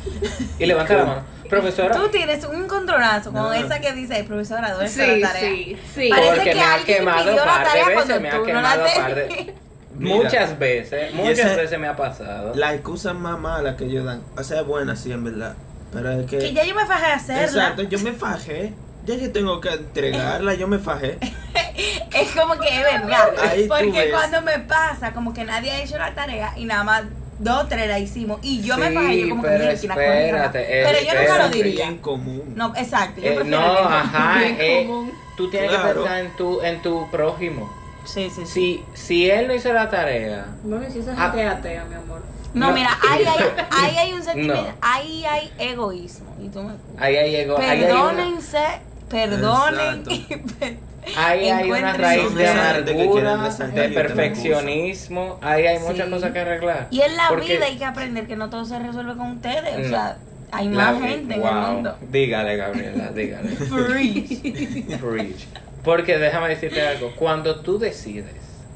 [0.60, 1.96] Y levanta la mano, profesora.
[1.96, 3.54] Tú tienes un controlazo con No.
[3.54, 5.50] esa que dice, profesora, ¿dónde está Sí, la tarea?
[5.50, 6.10] sí, sí.
[6.10, 8.84] Parece Porque que me ha quemado pidió la par de veces, me ha no quemado
[8.96, 9.16] par tenías.
[9.16, 9.54] de...
[9.98, 12.54] Mira, Muchas veces, muchas ese- veces me ha pasado.
[12.54, 14.22] La excusa más mala que ellos dan.
[14.38, 15.56] O sea, es buena, sí, en verdad.
[15.94, 16.38] Pero es que.
[16.40, 17.44] Que ya yo me fajé a hacerla.
[17.46, 18.74] Exacto, yo me fajé.
[19.06, 21.18] Ya yo tengo que entregarla, yo me fajé.
[22.14, 23.34] Es como que es verdad.
[23.42, 24.12] Ahí tú Porque ves.
[24.14, 27.04] cuando me pasa, como que nadie ha hecho la tarea y nada más
[27.40, 28.40] dos o tres la hicimos.
[28.42, 30.66] Y yo me Sí, fajé, yo como que pero que la espérate.
[30.70, 31.58] Pero yo nunca lo espérate.
[31.58, 31.86] diría.
[31.88, 32.54] Bien común.
[32.56, 33.20] No, exacto.
[33.22, 35.12] Yo Eh, prefiero no, que- ajá, Bien eh, común.
[35.36, 37.74] tú tienes que pensar en tu, en tu prójimo.
[38.06, 38.52] Sí, sí, sí.
[38.54, 42.22] Si, si él no hizo la tarea, Bueno, si esa gente es atea, mi amor.
[42.56, 44.74] No, mira, ahí hay, ahí hay un sentimiento, No.
[44.82, 46.36] ahí hay egoísmo.
[46.44, 48.64] Y tú me ahí, hay una- Perdónense,
[49.10, 50.00] perdonen.
[50.00, 50.12] Exacto.
[50.14, 50.20] y
[50.60, 50.78] per-
[51.18, 55.38] Ahí hay una raíz de amargura, de perfeccionismo.
[55.42, 56.12] Ahí hay muchas Sí.
[56.12, 56.88] cosas que arreglar.
[56.90, 59.86] Y en la Porque vida hay que aprender que no todo se resuelve con ustedes.
[59.86, 60.18] O sea,
[60.52, 61.50] hay la más vi- gente en wow.
[61.52, 61.98] el mundo.
[62.10, 63.50] Dígale, Gabriela, dígale.
[63.56, 65.00] Preach.
[65.02, 65.46] Preach.
[65.84, 67.12] Porque déjame decirte algo.
[67.16, 68.26] Cuando tú decides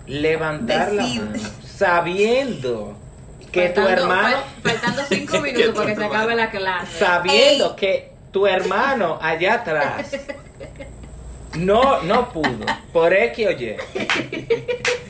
[0.06, 1.32] levantar la mano
[1.66, 2.96] sabiendo
[3.52, 7.00] que tu hermano, fal- Faltando cinco minutos para que se acabe la clase.
[7.00, 7.76] sabiendo Ey.
[7.76, 10.16] que tu hermano allá atrás
[11.56, 13.76] no, no pudo, por X o Y,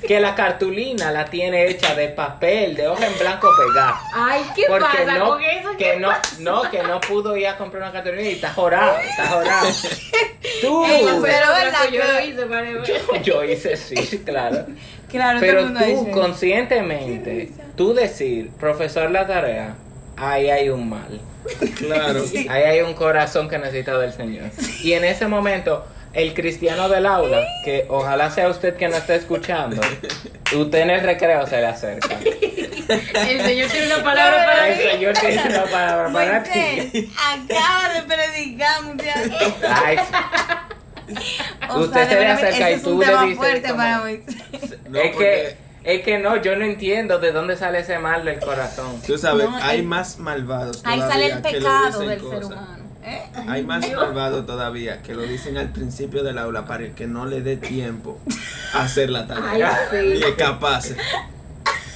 [0.07, 3.99] que la cartulina la tiene hecha de papel, de hoja en blanco pegada.
[4.13, 5.71] Ay, ¿qué Porque pasa no, con eso?
[5.71, 6.35] que ¿Qué no, pasa?
[6.39, 9.67] no, que no pudo ir a comprar una cartulina y está jorado, está jorado.
[10.61, 14.65] Tú, Ey, Pero, verdad yo lo hice, para yo, yo hice sí, claro.
[15.09, 16.11] Claro, todo Pero el mundo tú dice.
[16.11, 19.75] conscientemente, tú decir, profesor, la tarea,
[20.17, 21.19] ahí hay un mal.
[21.77, 22.21] Claro.
[22.49, 24.51] Ahí hay un corazón que necesita del Señor.
[24.83, 29.15] Y en ese momento, el cristiano del aula, que ojalá sea usted que no esté
[29.15, 29.81] escuchando,
[30.55, 32.17] usted en el recreo se le acerca.
[32.23, 34.83] El señor tiene una palabra para El mí.
[34.91, 37.09] Señor tiene una palabra para ti.
[37.17, 39.53] Acaba de predicar, muchachos.
[41.69, 44.35] O Usted sea, se le acerca y es tú le dices fuerte como- para Moisés.
[44.89, 48.25] No, es porque que, es que no, yo no entiendo de dónde sale ese mal
[48.25, 49.01] del corazón.
[49.05, 52.77] tú sabes, No, hay el- más malvados Ahí sale el pecado del ser humano.
[53.03, 53.21] ¿eh?
[53.47, 57.41] Hay más malvados todavía que lo dicen al principio del aula para que no le
[57.41, 58.19] dé tiempo
[58.73, 60.23] a hacer la tarea Ay, y sí.
[60.25, 60.97] escaparse.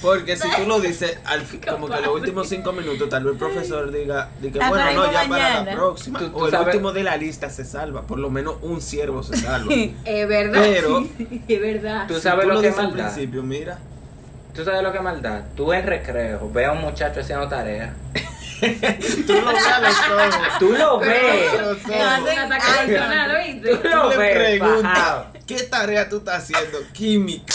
[0.03, 3.39] Porque si tú lo dices al como que los últimos cinco minutos, tal vez el
[3.39, 6.19] profesor diga, diga bueno, no, ya para la próxima.
[6.19, 8.81] Tú- tú o el sabes- último de la lista se salva, por lo menos un
[8.81, 9.73] siervo se salva.
[10.05, 10.61] Es verdad.
[10.61, 11.07] Pero-
[11.47, 12.05] Es verdad.
[12.07, 13.13] Tú Si sabes tú lo que es dices al maldad.
[13.13, 13.79] principio, mira,
[14.53, 15.45] Tú sabes lo que es maldad.
[15.55, 17.95] Tú en recreo, ve a un muchacho haciendo tarea.
[18.61, 20.59] tú lo sabes todo.
[20.59, 21.51] Tú lo ves.
[21.83, 21.89] Tú
[23.89, 24.61] lo lo ves.
[25.47, 26.77] ¿qué tarea tú estás haciendo?
[26.93, 27.53] Química.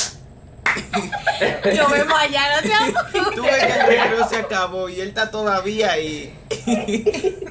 [1.75, 3.33] Yo vemos allá, no te amo.
[3.35, 6.35] Tú ves que el recreo se acabó y él está todavía ahí.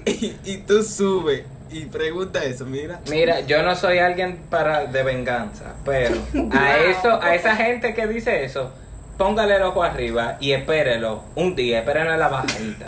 [0.06, 3.00] y, y tú subes y pregunta eso, mira.
[3.10, 6.16] Mira, yo no soy alguien para de venganza, pero
[6.52, 8.72] a eso, a esa gente que dice eso,
[9.18, 12.86] póngale el ojo arriba y espérelo un día, espérenlo en la bajadita.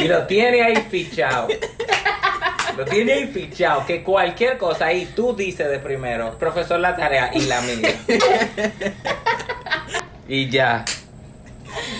[0.00, 1.48] Y lo tiene ahí fichado.
[2.76, 7.30] Lo tiene ahí fichado, que cualquier cosa ahí tú dices de primero, profesor la tarea
[7.34, 7.94] y la mía.
[10.28, 10.84] Y ya.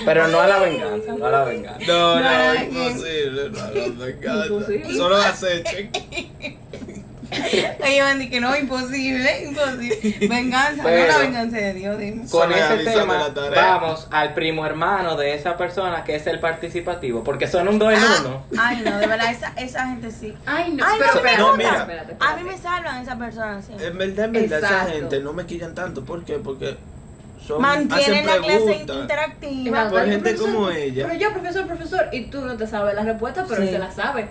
[0.04, 1.85] Pero no a la venganza, no a la venganza.
[1.85, 4.46] No, no, No, imposible, no, me encanta.
[4.46, 4.96] Imposible.
[4.96, 5.90] Solo acechen.
[7.84, 10.28] Ellos van a que no, imposible, imposible.
[10.28, 12.24] Venganza, Pero- no la venganza de Dios, dime.
[12.30, 13.62] Con ese tema la tarea.
[13.76, 17.92] vamos al primo hermano de esa persona que es el participativo, porque son un dos
[17.92, 18.42] en Ah, uno.
[18.58, 20.34] Ay, no, de verdad, esa, esa gente sí.
[20.46, 23.64] Ay, no, Ay, pero no, me espérate, espérate, espérate, A mí me salvan esas personas
[23.64, 23.86] siempre.
[23.86, 26.04] En verdad, en verdad, esa gente no me quillan tanto.
[26.04, 26.34] ¿Por qué?
[26.38, 26.76] Porque
[27.46, 29.88] son, Mantienen la clase interactiva.
[29.88, 31.06] Por gente profesor, como ella.
[31.08, 33.68] Pero yo, profesor, profesor, y tú no te sabes la respuesta, pero Sí.
[33.68, 34.28] él se la sabe.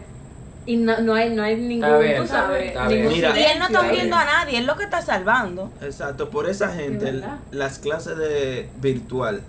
[0.69, 3.11] Y no, no hay, no hay ningún, bien, tú sabes, ningún.
[3.13, 3.39] Mira.
[3.39, 5.71] Y él no está hundiendo a nadie, él lo que está salvando.
[5.81, 9.41] Exacto, por esa gente, las clases de virtual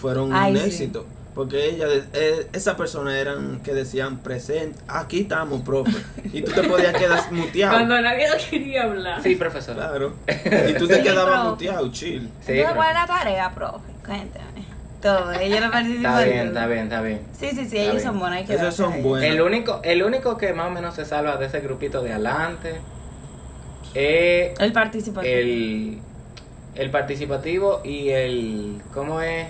[0.00, 0.66] fueron Ay, un sí.
[0.66, 1.06] éxito.
[1.34, 5.92] Porque ella, eh, esa persona eran que decían presente, aquí estamos, profe.
[6.32, 7.74] Y tú te podías quedar muteado.
[7.74, 9.22] Cuando nadie lo quería hablar.
[9.22, 9.74] Sí, profesor.
[9.74, 10.14] Claro.
[10.26, 11.48] Y tú te Sí, quedabas profe.
[11.50, 12.30] muteado, chill.
[12.40, 13.92] Sí, ¿cuál es la tarea, profe?
[14.06, 14.64] Cuéntame.
[15.06, 16.04] Todo, ellos no participan.
[16.18, 17.20] Está bien, está bien, está bien.
[17.38, 18.50] Sí, sí, sí, ellos son buenos.
[18.50, 19.28] Esos son buenos.
[19.30, 22.80] El único, el único que más o menos se salva de ese grupito de adelante
[23.94, 25.32] es El participativo.
[25.34, 25.98] el,
[26.74, 29.46] el participativo y el, ¿cómo es?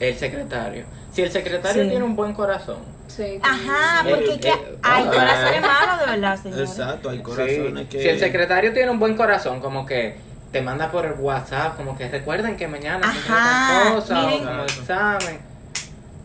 [0.00, 0.84] El secretario.
[1.12, 1.88] Si el secretario Sí.
[1.88, 6.06] tiene un buen corazón, Sí, Ajá, Eh, porque que eh, hay ah, corazones malos de
[6.10, 6.70] verdad, señores.
[6.70, 8.02] Exacto, hay sí, corazones que.
[8.02, 10.16] si el secretario tiene un buen corazón, como que
[10.56, 15.38] te manda por el WhatsApp, como que recuerden que mañana Ajá, o como examen.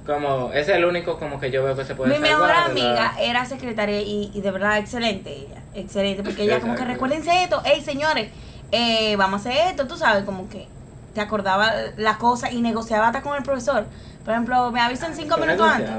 [0.05, 3.13] Como, es el único como que yo veo que se puede Mi mejor la- amiga
[3.19, 7.61] era secretaria y, y de verdad excelente ella, excelente, porque ella como que recuérdense esto,
[7.65, 8.29] hey señores,
[8.71, 10.67] eh, vamos a hacer esto, tú sabes, como que
[11.13, 13.85] te acordaba la cosa y negociaba hasta con el profesor.
[14.23, 15.91] Por ejemplo, me avisan cinco ¿Tú minutos antes.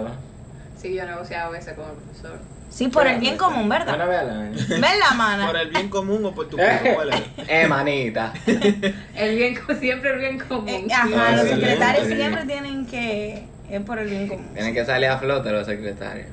[0.81, 2.39] Sí, yo negociaba a veces con el profesor.
[2.73, 4.09] Sí, por el bien común, ¿verdad?
[4.09, 4.53] vez al año.
[4.69, 5.47] ¿Verdad, mana?
[5.47, 7.23] Por el bien común o por tu cuerpo, ¿cuál es?
[7.47, 8.33] Eh, manita.
[9.15, 10.69] El bien, siempre el bien común.
[10.69, 14.49] Eh, ajá, los secretarios siempre tienen que es por el bien común.
[14.55, 16.29] Tienen que salir a flote los secretarios.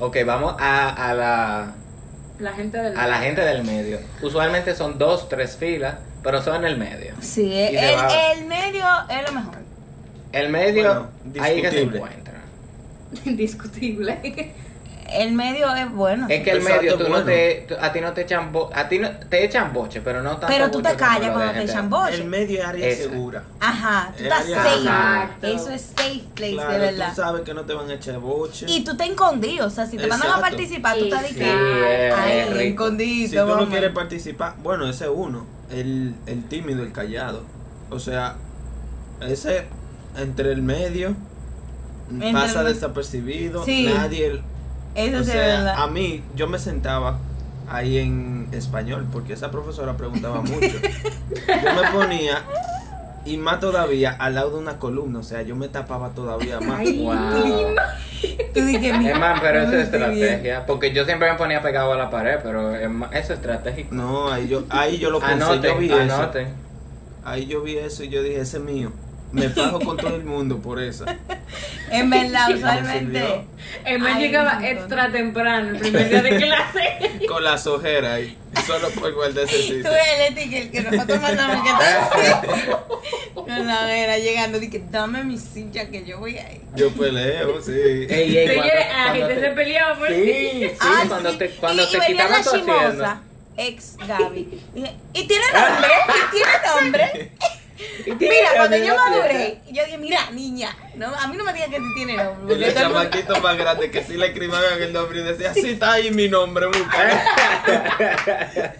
[0.00, 1.74] Ok, vamos a, a la
[2.40, 4.00] La gente del a la gente del medio.
[4.22, 7.14] Usualmente son dos, tres filas, pero son en el medio.
[7.20, 8.08] Sí, el, va.
[8.32, 9.58] el medio es lo mejor.
[10.32, 11.96] El medio, Bueno, ahí que se discutible.
[11.98, 12.34] encuentra.
[13.24, 14.52] indiscutible.
[15.12, 16.26] El medio es bueno.
[16.28, 18.70] Es que el Exacto, medio, tú no te, tú- a ti no te echan bo,
[18.74, 21.32] a ti no, te echan boche, pero no tanto Pero tú te como callas lo
[21.34, 22.14] cuando de te echan boche.
[22.14, 23.42] El medio es área segura.
[23.60, 24.78] Ajá, tú El estás área safe.
[24.78, 25.46] Exacto.
[25.46, 27.08] Eso es safe place, Claro, de verdad.
[27.10, 28.66] tú sabes que no te van a echar boche.
[28.68, 30.40] Y tú te escondido, o sea, si te mandan a Exacto.
[30.56, 32.84] participar, tú estás de Sí, es ay, rico.
[32.84, 33.28] escondido.
[33.30, 33.68] si tú no vamos.
[33.68, 37.42] quieres participar, bueno, ese es uno, el, el tímido, el callado.
[37.90, 38.36] O sea,
[39.20, 39.66] ese
[40.16, 41.14] entre el medio
[42.10, 43.86] Entre pasa el- desapercibido, Sí.
[43.92, 44.42] nadie...
[44.94, 45.82] Eso o es sea, verdad.
[45.82, 47.18] a mí, yo me sentaba
[47.68, 50.68] ahí en español, porque esa profesora preguntaba mucho.
[51.64, 52.42] yo me ponía,
[53.24, 56.80] y más todavía, al lado de una columna, o sea, yo me tapaba todavía más.
[56.82, 57.74] Wow.
[58.54, 60.66] Tú Es más, pero no eso es estrategia.
[60.66, 63.94] Porque yo siempre me ponía pegado a la pared, pero es más- eso es estratégico.
[63.94, 66.14] No, ahí yo, ahí yo lo pensé, yo eso.
[66.14, 66.48] anoten.
[67.24, 68.92] Ahí yo vi eso y yo dije, ese es mío.
[69.34, 71.04] Me fajo con todo el mundo por eso.
[71.90, 73.20] En verdad, Me usualmente.
[73.98, 77.10] man Ay, llegaba extra temprano el primer día de clase.
[77.28, 78.38] Con las ojeras ahí.
[78.66, 79.90] Solo por guardar ese Tú sitio.
[79.90, 82.84] eres el que, nosotros mandamos que está.
[83.34, 86.62] Con la vera llegando, dije, dame mi silla que yo voy ahí.
[86.76, 87.72] Yo peleo, sí.
[87.72, 91.08] Ey, ey, Señores, cuando- a la cuando gente te- se peleaba por Sí, sí, Ay,
[91.08, 91.38] cuando sí.
[91.38, 92.50] te, cuando te quitaban tu
[93.56, 94.60] ex Gaby.
[94.74, 95.88] Dije, ¿y tiene nombre?
[96.08, 97.32] ¿Y tiene nombre?
[98.18, 101.76] Mira, cuando yo maduré, yo dije, mira, niña, no, a mí no me digas que
[101.78, 102.54] si tiene nombre.
[102.66, 106.10] El chamaquito más grande que sí le escribían el nombre y decía, sí está ahí
[106.10, 107.22] mi nombre, busca.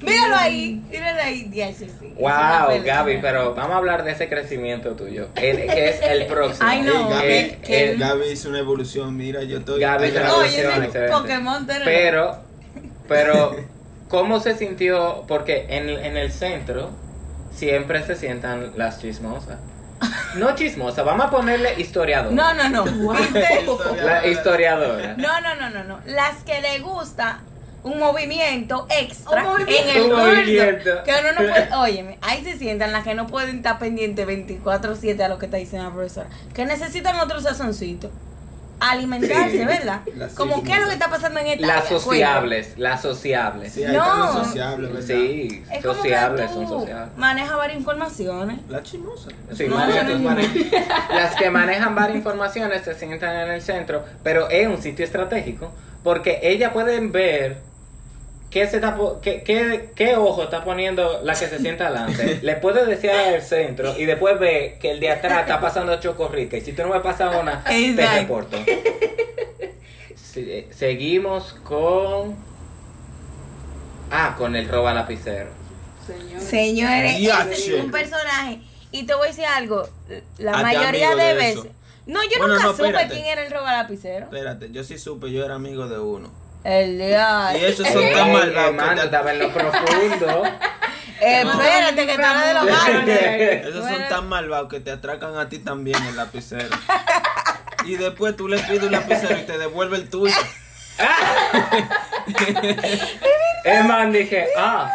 [0.00, 1.86] Míralo ahí, míralo ahí, DH, sí.
[2.00, 2.82] Es una Wow.
[2.84, 6.68] Gaby, pero vamos a hablar de ese crecimiento tuyo, el, que es el próximo.
[6.68, 9.80] Ay, no, el- Gaby hizo una evolución, mira, yo estoy...
[9.80, 11.08] Gaby Oye.
[11.10, 11.66] Pokémon.
[11.84, 12.42] Pero,
[13.08, 13.56] pero,
[14.08, 15.24] ¿cómo se sintió?
[15.28, 16.90] Porque en, en el centro
[17.58, 19.58] siempre se sientan las chismosas.
[20.36, 22.32] No chismosas, vamos a ponerle historiador.
[22.32, 22.84] No, no, no.
[24.04, 25.14] La historiadora.
[25.16, 26.00] No, no, no, no, no.
[26.06, 27.40] Las que le gusta
[27.82, 29.90] un movimiento extra Un movimiento.
[29.90, 30.90] en el movimiento.
[31.04, 31.74] Que uno no puede.
[31.74, 35.56] Óyeme, ahí se sientan las que no pueden estar pendientes 24-7 a lo que está
[35.56, 36.28] diciendo la profesora.
[36.54, 38.10] Que necesitan otro sazoncito.
[38.80, 39.64] Alimentarse, Sí.
[39.64, 40.00] ¿verdad?
[40.16, 41.98] Las Como qué es lo que está pasando en esta Las área?
[41.98, 43.72] sociables, las sociables.
[43.72, 44.44] Sí, ahí No.
[44.44, 45.06] sociables, ¿verdad?
[45.06, 47.16] Sí, Es como sociables, son sociables.
[47.16, 48.58] manejas varias informaciones.
[48.68, 49.30] La chismosa.
[49.54, 53.62] Sí, No, maneja- no, no, maneja- las que manejan varias informaciones se sientan en el
[53.62, 55.72] centro, pero es un sitio estratégico
[56.04, 57.58] porque ellas pueden ver
[58.50, 62.38] qué, se está, po- qué, qué, qué ojo está poniendo la que se sienta adelante.
[62.42, 66.56] Le puede decir al centro y después ve que el de atrás está pasando chocorrica
[66.56, 68.56] y si tú no me pasas una, te reporto.
[70.16, 72.36] Se- seguimos con...
[74.10, 75.50] Ah, con el roba lapicero.
[76.06, 76.40] Señor.
[76.40, 78.60] Señores, ese es un personaje.
[78.90, 79.86] Y te voy a decir algo.
[80.38, 81.58] La mayoría de, de veces.
[81.58, 81.66] eso.
[82.06, 84.24] No, yo Bueno, nunca no, supe quién era el roba lapicero.
[84.24, 86.30] Espérate, yo sí supe, yo era amigo de uno.
[86.64, 87.52] El día.
[87.58, 90.42] Y esos son Ey, tan malvados que hermano, te- estaba en lo profundo.
[91.20, 93.66] Espérate, que está de los árboles.
[93.66, 93.96] Esos Bueno.
[93.98, 96.68] son tan malvados que te atracan a ti también el lapicero.
[97.84, 100.34] y después tú le pides un lapicero y te devuelve el tuyo.
[103.64, 104.90] Es más, dije, ah,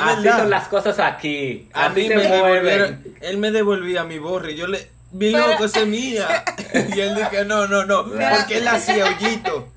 [0.00, 1.68] así son las cosas aquí.
[1.72, 5.64] A Así mí se me devolvieron, él me devolvía mi borre yo le, mi loco,
[5.64, 6.44] esa es mía.
[6.94, 9.68] Y él dije, no, no, no, porque él hacía hoyito.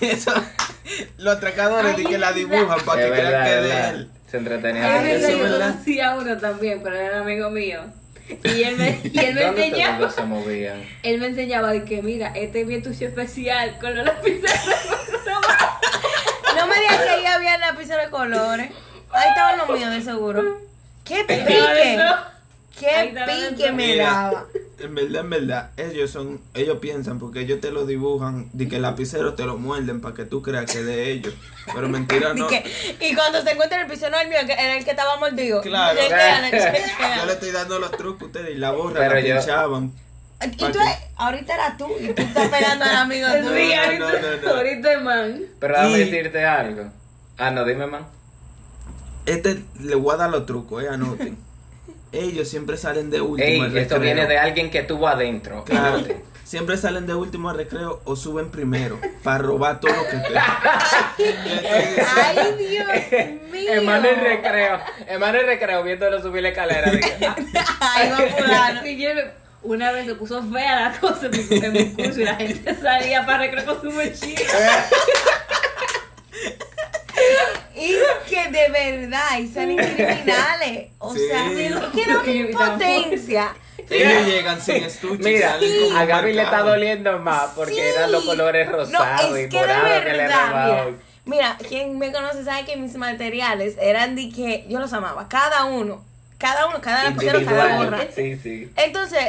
[0.00, 0.32] Eso,
[1.18, 4.10] los atracadores di que la dibujan para que crean que de él.
[4.30, 4.98] Se entretenía.
[5.00, 7.80] Ay, Eso verdad, es yo conocí a uno también, pero era amigo mío.
[8.44, 9.98] Y él me, y él me ¿Dónde ustedes enseñaba.
[9.98, 10.82] dos se movían?
[11.02, 14.60] Él me enseñaba de que, mira, este es mi estuche especial con los lapiceros.
[16.56, 18.70] No me digas que ahí había lapicero de colores.
[19.12, 20.60] Ahí estaban los míos, de seguro.
[21.04, 21.98] ¡Qué Estaba pique!
[22.78, 23.14] ¡Qué
[23.50, 24.46] pique me daba!
[24.78, 28.76] En verdad, en verdad, ellos son, ellos piensan porque ellos te lo dibujan, de que
[28.76, 31.34] el lapicero te lo muerden para que tú creas que es de ellos.
[31.74, 32.46] Pero mentira no.
[32.46, 32.64] que-
[33.00, 35.60] y cuando se encuentra el piso, no el mío, que era el que estaba mordido.
[35.62, 35.98] Claro.
[36.00, 36.06] Yo
[37.26, 39.92] le estoy dando los trucos a ustedes y la borra Pero la yo- pinchaban.
[40.40, 40.78] Y tú,
[41.16, 43.48] ahorita era tú, y tú estás pegando al amigo Sí, tuyo.
[43.48, 44.54] no, ahorita, no, no, no.
[44.56, 45.42] ahorita man.
[45.58, 46.90] Pero déjame Y- decirte algo.
[47.36, 48.06] Ah, no, dime, man.
[49.26, 51.36] Este le voy a dar los trucos, eh, anoten.
[52.12, 54.14] Ellos siempre salen de último Ey, al esto recreo.
[54.14, 55.64] viene de alguien que estuvo adentro.
[55.64, 56.02] Claro.
[56.44, 60.38] Siempre salen de último al recreo o suben primero para robar todo lo que te.
[62.16, 62.86] ¡Ay, Dios
[63.50, 63.68] mío!
[63.70, 64.80] Hermano el recreo.
[65.06, 66.90] Hermano el recreo viéndolo subir la escalera.
[67.80, 72.24] ¡Ay, va una vez se puso fea la cosa en mi, en mi curso y
[72.24, 74.40] la gente salía para recreo con su mochila.
[77.74, 77.96] Es
[78.28, 80.88] que de verdad, y salen criminales.
[80.98, 81.20] O Sí.
[81.28, 83.54] sea, es que no me impotencia.
[83.88, 85.56] Ellos llegan sin estuche y Mira,
[85.96, 87.80] a Gaby le está doliendo más porque Sí.
[87.80, 90.86] eran los colores rosados no, y es morados que le verdad,
[91.24, 95.64] mira, quien me conoce sabe que mis materiales eran de que yo los amaba, cada
[95.66, 96.04] uno,
[96.38, 98.00] cada uno, cada lapicero, cada gorra.
[98.14, 98.70] Sí, sí.
[98.76, 99.20] Entonces,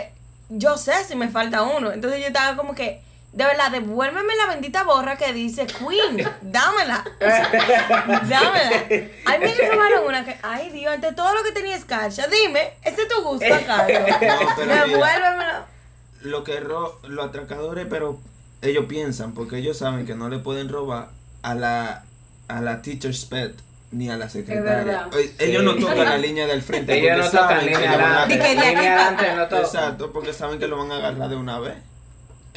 [0.50, 1.92] yo sé si me falta uno.
[1.92, 6.28] Entonces yo estaba como que, de verdad, devuélveme la bendita borra que dice Queen.
[6.42, 7.06] Dámela.
[7.20, 8.86] Dámela.
[9.26, 12.28] Ay, me robaron una que, ay Dios, ante todo lo que tenía escarcha.
[12.28, 14.00] Dime, ¿este es tu gusto, Carlos?
[14.58, 14.66] No.
[14.66, 15.66] Devuélvemela.
[16.22, 18.20] Lo que ro los atracadores, pero
[18.62, 21.10] ellos piensan, porque ellos saben que no le pueden robar
[21.44, 22.04] a la,
[22.48, 23.56] a la teacher's pet
[23.92, 25.08] ni a la secretaria.
[25.38, 26.98] Ellos no tocan la línea del frente.
[26.98, 29.66] Ellos porque no tocan línea a Línea adelante no tocan.
[29.66, 31.76] Exacto, porque saben que lo van a agarrar de una vez.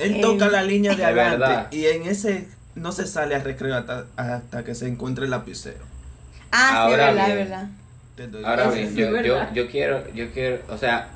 [0.03, 1.67] Él toca la línea de adelante verdad.
[1.73, 5.85] y en ese no se sale a recreo hasta, hasta que se encuentre el lapicero.
[6.51, 7.49] Ah, sí, Ahora verdad, es bien.
[7.49, 8.49] verdad.
[8.49, 11.09] Ahora bien, sí, yo, yo, yo quiero, yo quiero, o sea,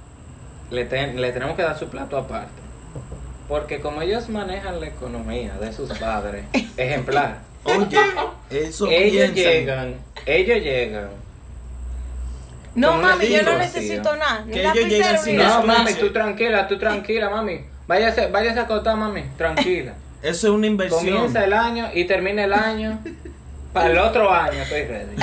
[0.70, 2.62] le, ten- le tenemos que dar su plato aparte.
[3.48, 6.44] Porque como ellos manejan la economía de sus padres,
[6.76, 7.86] ejemplar, Oye,
[8.50, 9.34] eso ellos piensan.
[9.34, 9.94] llegan,
[10.24, 11.08] ellos llegan.
[12.74, 14.16] No, mami, yo no necesito tío.
[14.16, 14.44] nada.
[14.46, 17.60] Ni Que ellos lapicero, llegan ni sin No, mami, tú tranquila, tú tranquila, mami.
[17.86, 19.94] Váyase, váyase a acotar, mami, tranquila.
[20.22, 21.04] Eso es una inversión.
[21.04, 22.98] Comienza el año y termina el año.
[23.72, 25.16] Para el otro año estoy ready.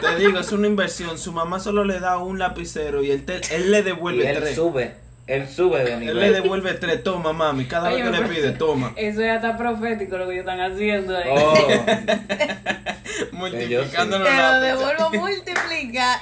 [0.00, 1.18] Te digo, es una inversión.
[1.18, 4.38] Su mamá solo le da un lapicero y él, te- él le Y devuelve él
[4.38, 4.54] tres.
[4.54, 4.94] sube,
[5.28, 6.32] él sube de Él le nivel.
[6.32, 7.02] devuelve tres.
[7.04, 7.66] Toma, mami.
[7.66, 8.92] Cada Oye, vez que le pero- pide, toma.
[8.96, 11.28] Eso ya está profético lo que ellos están haciendo ahí.
[11.30, 11.54] Oh,
[13.32, 16.18] Multiplicando los Te lo devuelvo multiplicar.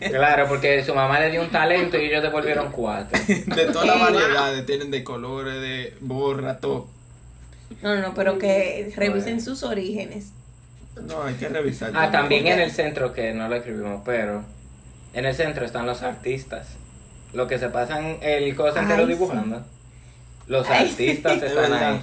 [0.10, 3.18] claro, porque su mamá le dio un talento y ellos devolvieron cuatro.
[3.26, 4.66] De todas las variedades.
[4.66, 6.88] Tienen de colores, de borra, todo.
[7.82, 10.32] No, no, pero que revisen sus orígenes.
[11.02, 11.90] No, hay que revisar.
[11.94, 14.44] Ah, también en el centro, que no lo escribimos, pero
[15.12, 16.68] en el centro están los artistas.
[17.32, 19.12] Los que se pasan el cosa entero Ay, sí.
[19.12, 19.64] dibujando.
[20.46, 21.40] Los Ay, artistas sí.
[21.46, 22.00] están Es ahí.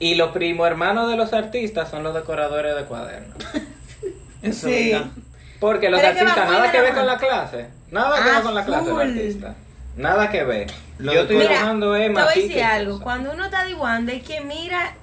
[0.00, 3.36] Y los primo hermanos de los artistas son los decoradores de cuadernos.
[4.42, 4.90] Eso Sí.
[4.90, 5.06] es verdad.
[5.60, 7.66] Porque los Pero es que va artistas, nada que ver con la clase.
[7.90, 9.02] Nada que Ah, ver con la clase del full.
[9.02, 9.54] artista.
[9.96, 10.66] Nada que ver.
[10.98, 12.92] Lo Yo estoy de- Mira, dibujando te es voy a decir algo.
[12.94, 13.04] cosa.
[13.04, 14.94] Cuando uno está dibujando, es que mira.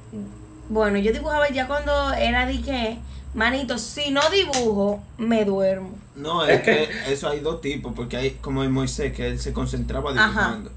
[0.70, 2.98] Bueno, yo dibujaba ya cuando era de que,
[3.34, 5.98] manito, si no dibujo, me duermo.
[6.16, 7.94] No, es que eso hay dos tipos.
[7.96, 10.24] Porque hay como en Moisés, que él se concentraba Ajá.
[10.28, 10.72] dibujando.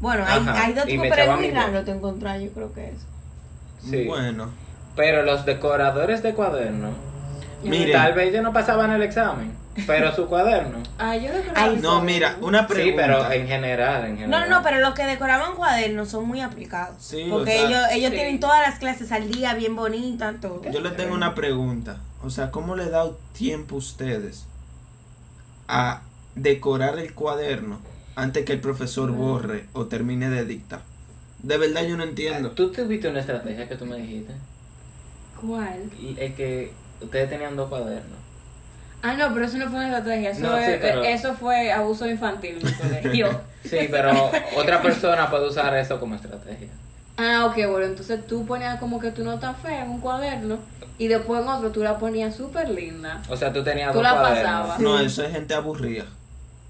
[0.00, 3.00] Bueno, hay, hay dos tipos, pero es muy raro te encontrar, yo creo que es.
[3.88, 4.04] Sí.
[4.06, 4.50] Bueno.
[4.96, 6.94] Pero los decoradores de cuadernos,
[7.62, 7.92] Miren.
[7.92, 9.52] tal vez ellos no pasaban el examen,
[9.86, 10.78] pero su cuaderno.
[10.98, 12.90] Ah, yo Ay, No, mira, una pregunta.
[12.90, 14.50] Sí, pero en general, en No, general.
[14.50, 16.96] no, pero los que decoraban cuadernos son muy aplicados.
[17.00, 18.16] Sí, porque o sea, ellos, ellos sí.
[18.16, 20.62] tienen todas las clases al día, bien bonitas, todo.
[20.70, 21.98] Yo le tengo una pregunta.
[22.22, 24.46] O sea, ¿cómo le da tiempo ustedes
[25.68, 26.02] a
[26.34, 27.78] decorar el cuaderno
[28.16, 30.80] antes que el profesor borre o termine de dictar?
[31.42, 32.52] De verdad yo no entiendo.
[32.52, 34.32] ¿Tú tuviste una estrategia que tú me dijiste?
[35.40, 35.90] ¿Cuál?
[36.00, 38.18] Y Es que ustedes tenían dos cuadernos.
[39.04, 40.30] Ah, no, pero eso no fue una estrategia.
[40.30, 43.40] Eso, No, sí, es- pero- eso fue abuso infantil en el colegio.
[43.64, 46.68] Sí, pero otra persona puede usar eso como estrategia.
[47.16, 50.58] Ah, ok, bueno, entonces tú ponías como que tu nota fea en un cuaderno
[50.98, 53.22] y después en otro tú la ponías súper linda.
[53.28, 54.42] O sea, tú tenías Tú dos la cuadernos.
[54.60, 54.78] pasabas.
[54.80, 56.04] No, eso es gente aburrida.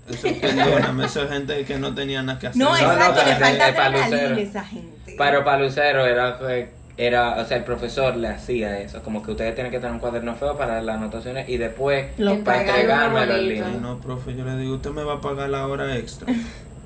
[0.09, 2.61] Eso, perdóname, eso es gente que no tenía nada que hacer.
[2.63, 5.15] No, no, exacto, pero le falta adrenalina a esa gente.
[5.17, 9.33] Pero para Lucero era que era, o sea, el profesor le hacía eso, como que
[9.33, 12.69] ustedes tienen que tener un cuaderno feo para las anotaciones y después Lo para pagan
[12.69, 13.65] entregármelo en bonito.
[13.65, 13.81] Ay, línea.
[13.81, 16.33] no, profe, yo le digo, usted me va a pagar la hora extra.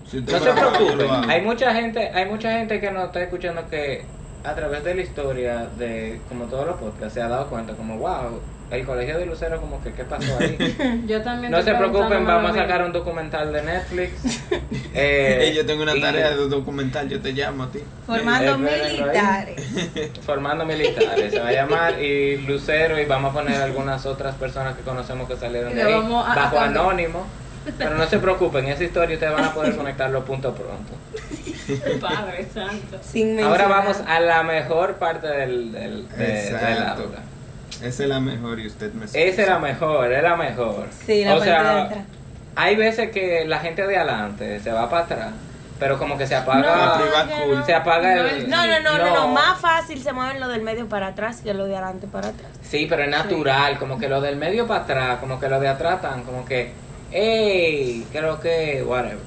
[0.06, 1.22] Si usted No se hago.
[1.28, 4.04] hay mucha gente, hay mucha gente que nos está escuchando que
[4.44, 7.98] a través de la historia de como todos los podcasts se ha dado cuenta como
[7.98, 11.02] wow, el colegio de Lucero como que qué pasó ahí.
[11.06, 14.12] Yo también No se preocupen, vamos a sacar un documental de Netflix.
[15.00, 17.78] Eh, yo tengo una y- tarea de documental, yo te llamo a ti.
[18.04, 18.58] Formando Eh,
[18.96, 19.66] militares.
[20.26, 24.74] Formando militares, se va a llamar y Lucero y vamos a poner algunas otras personas
[24.76, 27.26] que conocemos que salieron de ahí a- bajo a- anónimo.
[27.76, 30.94] Pero no se preocupen, esa historia ustedes van a poder conectar los puntos pronto.
[32.00, 32.98] Padre santo.
[33.02, 37.02] Sin Ahora vamos a la mejor parte del, del, de- del Exacto.
[37.04, 37.18] aula.
[37.82, 40.86] Esa es la mejor y usted me Esa era mejor, era mejor.
[41.06, 42.04] Sí, la o parte de sea, atrás.
[42.56, 45.28] hay veces que la gente de adelante se va para atrás,
[45.78, 46.98] pero como que se apaga,
[47.44, 47.58] cool.
[47.58, 47.64] no.
[47.66, 48.50] se apaga No, el...
[48.50, 51.54] No, no, no, no, no, más fácil se mueven lo del medio para atrás que
[51.54, 52.50] lo de adelante para atrás.
[52.62, 55.68] Sí, pero es natural, como que lo del medio para atrás, como que lo de
[55.68, 56.72] atrás están como que,
[57.12, 59.18] hey, creo que, whatever.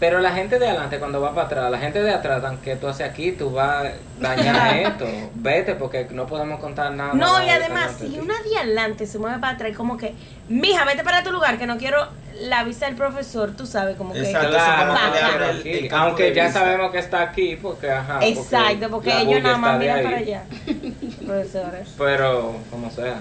[0.00, 2.88] Pero la gente de adelante, cuando va para atrás, la gente de atrás, que tú
[2.88, 5.06] haces aquí, tú vas a dañar esto.
[5.34, 7.12] Vete, porque no podemos contar nada.
[7.12, 10.14] No, y de además, si una de adelante se mueve para atrás, como que,
[10.48, 11.98] mija, vete para tu lugar, que no quiero
[12.40, 14.20] la visa del profesor, tú sabes, como que.
[14.20, 14.48] Exacto.
[14.48, 16.60] Claro, como que abre el- el Aunque ya vista.
[16.60, 18.14] sabemos que está aquí, porque ajá.
[18.14, 20.42] porque Exacto, porque la ellos nada más miran para allá.
[21.26, 21.88] Profesores.
[21.98, 23.16] Pero, como sea.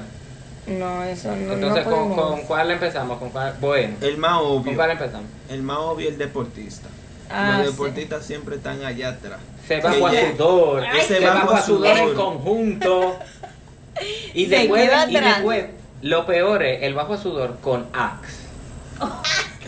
[0.70, 2.16] No, eso no, Entonces, no ¿con.
[2.16, 3.18] ¿con cuál empezamos?
[3.18, 3.56] ¿Con cuál?
[3.60, 4.76] Bueno, El más ¿con obvio.
[4.76, 5.28] cuál empezamos?
[5.50, 6.88] El más obvio el deportista.
[7.30, 7.72] Ah, Los sí.
[7.74, 9.40] deportistas siempre están allá atrás.
[9.68, 13.16] Se bajo a sudor, Ay, se Ese bajo bajo a sudor en conjunto.
[14.34, 15.36] Y Se después, queda y atrás.
[15.36, 15.66] después,
[16.02, 18.40] lo peor es el bajo a sudor con Axe.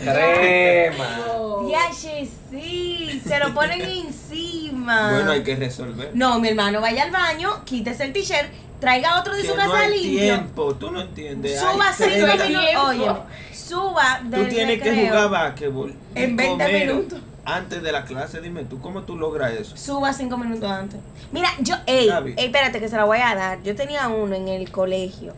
[0.02, 1.20] Crema.
[1.30, 1.64] Oh.
[1.66, 5.12] Diache, sí, se lo ponen encima.
[5.12, 6.10] Bueno, hay que resolver.
[6.14, 8.48] No, mi hermano, vaya al baño, quítese el t-shirt,
[8.82, 10.20] traiga otro de Que su no casa hay limpio.
[10.20, 11.58] tiempo, tú no entiendes.
[11.58, 12.44] Suba cinco 30.
[12.48, 12.84] minutos.
[12.88, 13.18] Óyeme,
[13.54, 15.94] suba Tú tienes que jugar basquetbol.
[16.14, 17.20] y En 20 comer minutos.
[17.44, 19.76] Antes de la clase, dime tú, ¿cómo tú logras eso?
[19.76, 21.00] Suba cinco minutos antes.
[21.32, 23.62] Mira, yo, ey, ey, espérate que se la voy a dar.
[23.62, 25.32] Yo tenía uno en el colegio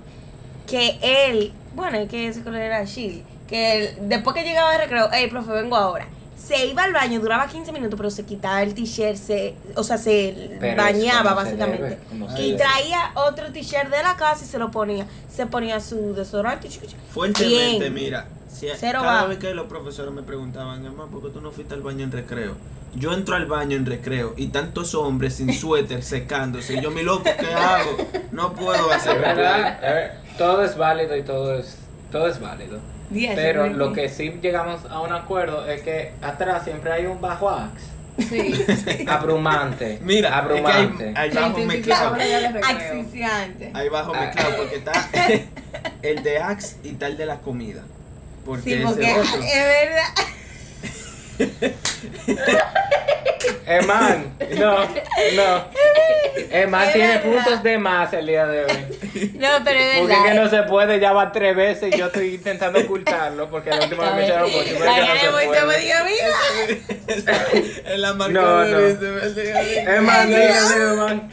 [0.67, 4.79] que él, bueno, es que ese colegio era Chile, que él, después que llegaba de
[4.79, 6.07] recreo, ey, profe, vengo ahora.
[6.45, 9.97] Se iba al baño, duraba 15 minutos, pero se quitaba el t-shirt, se, o sea,
[9.97, 11.83] se Pero bañaba se básicamente.
[12.11, 15.07] debe, y traía otro t-shirt de la casa y se lo ponía.
[15.33, 16.69] Se ponía su desodorante.
[17.13, 17.95] Fuertemente, Bien.
[17.95, 18.27] mira.
[18.53, 19.29] si- Cero cada va.
[19.29, 22.13] vez que los profesores me preguntaban, hermano, ¿por qué tú no fuiste al baño en
[22.13, 22.55] recreo?
[22.95, 26.75] Yo entro al baño en recreo y tantos hombres sin suéter secándose.
[26.75, 27.97] Y yo, mi loco, ¿qué hago?
[28.33, 29.21] No puedo hacer
[30.39, 31.77] todo es válido y todo es,
[32.13, 32.79] todo es válido.
[33.11, 37.21] Diez, Pero lo que sí llegamos a un acuerdo es que atrás siempre hay un
[37.21, 37.85] bajo Axe.
[38.29, 38.65] Sí.
[39.09, 39.99] Abrumante.
[40.03, 41.13] Mira, es que abrumante.
[41.17, 42.17] hay, hay bajo sí, mezclado.
[42.65, 43.71] Asfixiante.
[43.75, 44.21] Hay bajo Ah.
[44.21, 44.93] mezclado porque está
[46.03, 47.83] el de Axe y tal de la comida.
[48.47, 49.41] Porque Sí, ese porque otro.
[49.43, 50.15] es verdad.
[53.67, 55.65] Eman, no, no.
[56.51, 57.23] Eman Es tiene verdad.
[57.23, 59.33] puntos de más el día de hoy.
[59.39, 60.25] No, pero es Porque verdad.
[60.29, 63.81] que no se puede, ya va tres veces y yo estoy intentando ocultarlo porque la
[63.83, 65.85] última vez me echaron por La es que no voy, se puede.
[67.95, 68.79] en la marca No, de no.
[69.93, 71.33] Eman, dígame, Eman.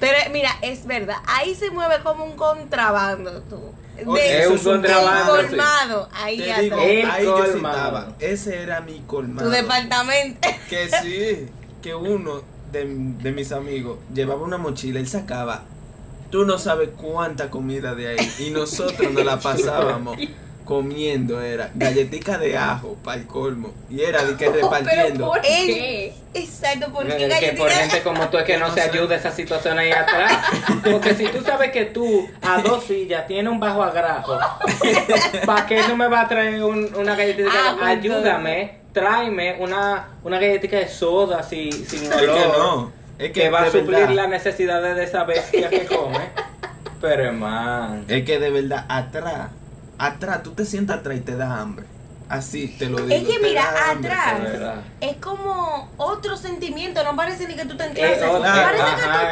[0.00, 1.16] Pero mira, es verdad.
[1.26, 3.74] Ahí se mueve como un contrabando, tú.
[3.96, 6.08] De- Es un contrabando, el colmado.
[6.12, 6.60] Ahí Te atrás.
[6.62, 6.76] digo,
[7.12, 8.08] ahí yo citaba.
[8.18, 9.48] Ese era mi colmado.
[9.48, 10.48] Tu departamento.
[10.68, 11.48] Que sí,
[11.82, 12.42] que uno
[12.72, 15.62] de, de mis amigos llevaba una mochila, él sacaba,
[16.30, 20.16] tú no sabes cuánta comida de ahí, y nosotros nos la pasábamos
[20.64, 25.26] comiendo, era galletica de ajo para el colmo, y era de que Pero repartiendo.
[25.26, 26.14] ¿por qué?
[26.34, 28.90] Exacto, porque Es que galletita- por gente como tú es que no, No se sé.
[28.90, 30.32] ayuda esa situación ahí atrás.
[30.90, 34.38] Porque si tú sabes que tú a dos sillas tienes un bajo agrajo,
[35.46, 37.50] ¿para qué no me va a traer un- una galletita?
[37.52, 42.34] Ah, pues, Ayúdame, tráeme una, una galletita de soda si, sin Es olor.
[42.34, 45.68] que no, es que, que va a de suplir verdad, las necesidades de esa bestia
[45.68, 46.18] que come.
[47.00, 48.02] Pero hermano.
[48.08, 49.50] es que de verdad, atrás,
[49.98, 51.86] atrás, tú te sientas atrás y te da hambre.
[52.26, 53.14] Así te lo digo.
[53.14, 54.40] Es que mira, atrás
[54.98, 58.82] es como otro sentimiento, no parece ni que tú estás en Eh, clase, otro- parece
[58.82, 59.26] ajá, que tú es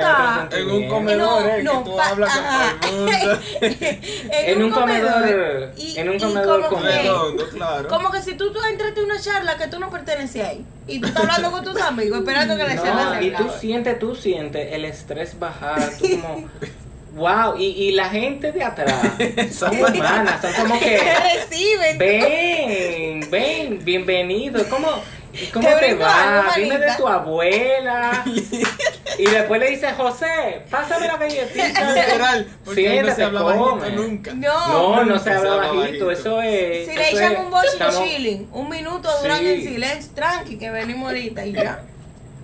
[0.51, 2.73] estás En un comedor, No, eh, no, que tú hablas ajá.
[2.73, 3.41] con todo el mundo.
[4.31, 7.89] En un comedor, y- en un comedor como Redondo, claro.
[7.89, 11.01] Como que si tú, tú entraste a una charla que tú no perteneces ahí y
[11.01, 13.99] tú estás hablando con tus amigos esperando que la charla No, se y tú sientes,
[13.99, 16.45] tú sientes el estrés bajar, tú como,
[17.15, 18.95] wow, y, y la gente de atrás
[19.53, 20.99] son humanas, son como que,
[21.35, 21.99] reciben.
[21.99, 24.89] ven, ven, bienvenido, ¿cómo,
[25.53, 26.53] cómo Te va?
[26.57, 28.25] Dime de tu abuela.
[29.19, 31.93] Y después le dice, José, pásame la galletita.
[31.95, 34.33] Literal, porque ahí no se Siéntate, habla bajito nunca.
[34.33, 35.05] No.
[35.05, 36.11] No, se se habla bajito, bajito.
[36.11, 36.89] eso es.
[36.89, 39.49] Si le echan es- un boche estamos- chilling, un minuto duran Sí.
[39.51, 41.83] en silencio, tranqui, que venimos ahorita y ya.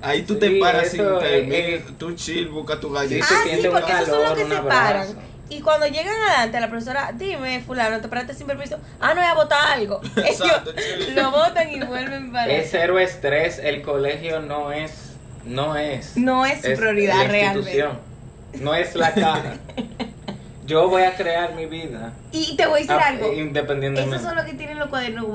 [0.01, 3.27] Ahí tú Sí, te paras sin terminar, eh, tú chill, busca tu Sí, galleta.
[3.31, 4.69] Ah, sí, porque esos son los calor, que se abrazo.
[4.69, 5.07] paran.
[5.51, 8.79] Y cuando llegan adelante, la profesora, dime, fulano, te paraste sin permiso.
[9.01, 10.01] Ah, no, voy a botar algo.
[10.17, 12.53] Exacto, Ellos lo botan y vuelven para.
[12.53, 14.93] Es cero estrés, el colegio no es,
[15.45, 16.17] no es.
[16.17, 17.59] No es su prioridad la realmente.
[17.71, 17.99] institución,
[18.61, 19.55] No es la caja.
[20.67, 22.13] Yo voy a crear mi vida.
[22.31, 23.33] Y te voy a decir ah, algo.
[23.33, 24.17] Independientemente.
[24.17, 25.33] Esos son los que tienen los cuadernos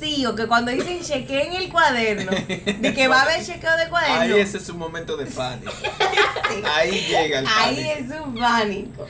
[0.00, 2.30] vacíos, que cuando dicen chequeen el cuaderno,
[2.80, 5.72] de que va a haber chequeo de cuaderno, Ahí ese es un momento de pánico.
[6.50, 8.14] sí, Ahí llega el ahí pánico.
[8.14, 9.06] es un pánico.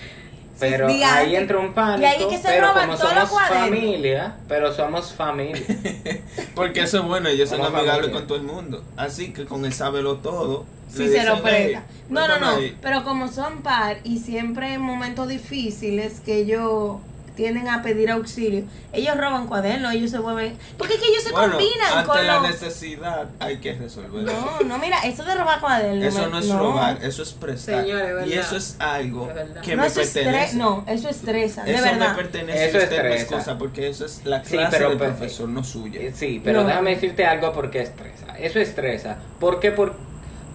[0.58, 2.02] Pero Sí, ahí entra un pánico.
[2.02, 3.80] Y ahí que se pero roban como todos los somos cuadernos.
[3.80, 5.62] familia, pero somos familia.
[6.54, 8.12] Porque eso es bueno, ellos son amigables familia.
[8.12, 8.84] con todo el mundo.
[8.96, 10.66] Así que con el sábelo todo.
[10.94, 11.78] Sí, se lo presta.
[11.78, 11.78] "Ey,
[12.10, 12.56] No, no, no.
[12.56, 12.76] ahí".
[12.82, 16.98] Pero como son par y siempre en momentos difíciles que ellos
[17.40, 20.56] tienden a pedir auxilio, ellos roban cuadernos, ellos se vuelven.
[20.76, 24.22] Porque es que ellos se Bueno, combinan ante con la los- necesidad hay que resolver.
[24.24, 26.04] No, no, mira, eso de robar cuadernos.
[26.04, 27.82] Eso me- no es robar, eso es prestar.
[27.82, 28.26] Señores, ¿verdad?
[28.26, 30.56] y eso es algo Es que no, me eso es pertenece.
[30.56, 32.10] no, eso estresa, de eso verdad.
[32.10, 33.14] me pertenece Eso estresa.
[33.22, 36.00] excusa porque eso es la Sí, clase pero- del pero- profesor, no suya.
[36.00, 36.68] Eh, Sí, pero No.
[36.68, 38.36] déjame decirte algo porque estresa.
[38.38, 39.16] Eso estresa.
[39.38, 39.72] ¿Por qué?
[39.72, 39.94] Por,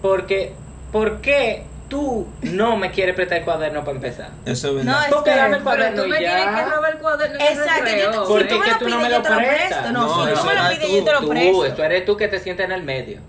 [0.02, 0.52] porque,
[0.92, 4.30] ¿Por qué tú no me quieres prestar el cuaderno para empezar?
[4.44, 5.04] Eso es No, verdad.
[5.08, 8.44] es Porque dame el Pero cuaderno tú me tienes que robar el cuaderno Exacto, Porque
[8.44, 9.68] si tú me que lo tú no pides, me yo lo te lo prestas.
[9.68, 9.92] presto.
[9.92, 11.64] No, No, si tú me lo pides, tú, yo te lo Tú, presto.
[11.66, 13.20] eso eres tú que te sientes en el medio.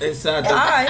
[0.00, 0.54] Exacto.
[0.56, 0.86] Ay,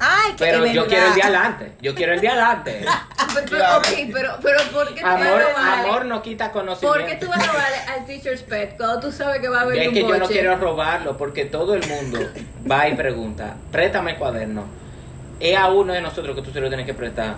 [0.00, 1.24] ay, que Pero es yo quiero el verdad.
[1.26, 1.72] adelante.
[1.80, 2.80] Yo quiero el de adelante.
[2.84, 2.92] Pero,
[3.34, 3.78] pero, Claro.
[3.78, 6.98] ok, pero, pero ¿por qué tú Amor, vas a amor no quita conocimiento.
[6.98, 9.62] ¿Por qué tú vas a robarle al teacher's pet cuando tú sabes que va a
[9.62, 12.18] haber Es un que yo no quiero robarlo porque todo el mundo
[12.70, 14.64] va y pregunta, préstame el cuaderno.
[15.40, 17.36] Es a uno de nosotros que tú se lo tienes que prestar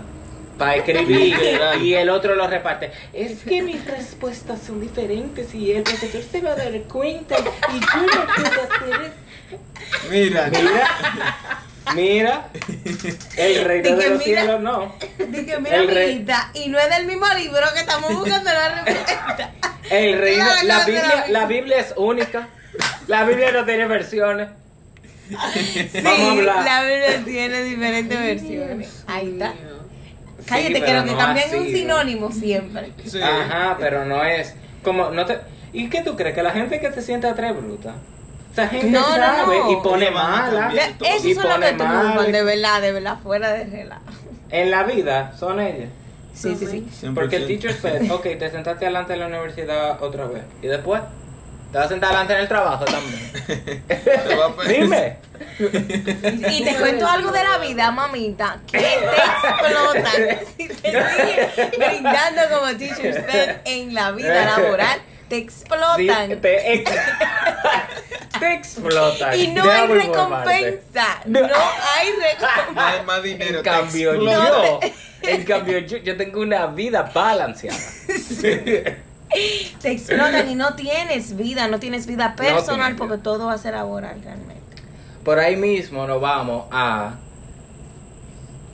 [0.57, 1.35] para escribir
[1.81, 2.91] y el otro lo reparte.
[3.13, 7.79] Es que mis respuestas son diferentes y el profesor se va a dar cuenta y
[7.79, 9.59] yo no puedo hacer eso.
[10.09, 10.87] Mira, Mira,
[11.95, 12.47] mira,
[13.37, 14.41] el reino de los mira.
[14.41, 14.95] cielos no.
[15.17, 18.83] Dije, mira, El rey- amiguita, y no es del mismo libro que estamos buscando la
[18.83, 19.51] respuesta.
[19.89, 21.31] El reino, la Biblia, claro.
[21.33, 22.47] la Biblia es única.
[23.07, 24.47] La Biblia no tiene versiones.
[25.53, 26.65] Sí, Vamos a hablar.
[26.65, 29.03] la Biblia tiene diferentes versiones.
[29.07, 29.51] Ahí está.
[29.53, 32.91] Sí, Cállate, que lo que no cambian es un sinónimo siempre.
[33.05, 33.21] sí.
[33.21, 35.39] Ajá, pero no es como no te
[35.73, 37.95] ¿Y qué tú crees que la gente que se siente atrás es bruta?
[38.51, 39.71] Esa gente No, sabe no.
[39.71, 40.69] y pone mala.
[40.71, 41.71] son los
[42.15, 44.01] pone que de verdad, de verdad, fuera de relajo.
[44.49, 45.89] En la vida son ellas.
[46.33, 46.87] Sí, sí, sí.
[47.07, 47.13] 100%.
[47.13, 50.43] Porque el teacher said, ok, te sentaste delante de la universidad otra vez.
[50.61, 51.01] Y después,
[51.71, 53.31] te vas a sentar delante en el trabajo también.
[54.67, 55.17] Dime.
[56.49, 60.39] Y te cuento algo de la vida, mamita, que te explotan.
[60.57, 66.41] Si te siguen brindando como teacher's pet en la vida laboral, te Sí, explotan.
[66.41, 66.91] te, ex-
[68.39, 69.39] te explotan.
[69.39, 71.21] Y no hay recompensa.
[71.25, 72.87] No hay No recompensa.
[72.89, 73.57] hay más dinero.
[73.59, 74.49] En cambio explota.
[74.49, 74.79] yo,
[75.23, 77.77] en cambio yo, yo tengo una vida balanceada.
[79.81, 83.23] Te explotan y no tienes vida, no tienes vida personal porque vida.
[83.23, 84.61] todo va a ser laboral realmente.
[85.23, 87.15] Por ahí mismo nos vamos a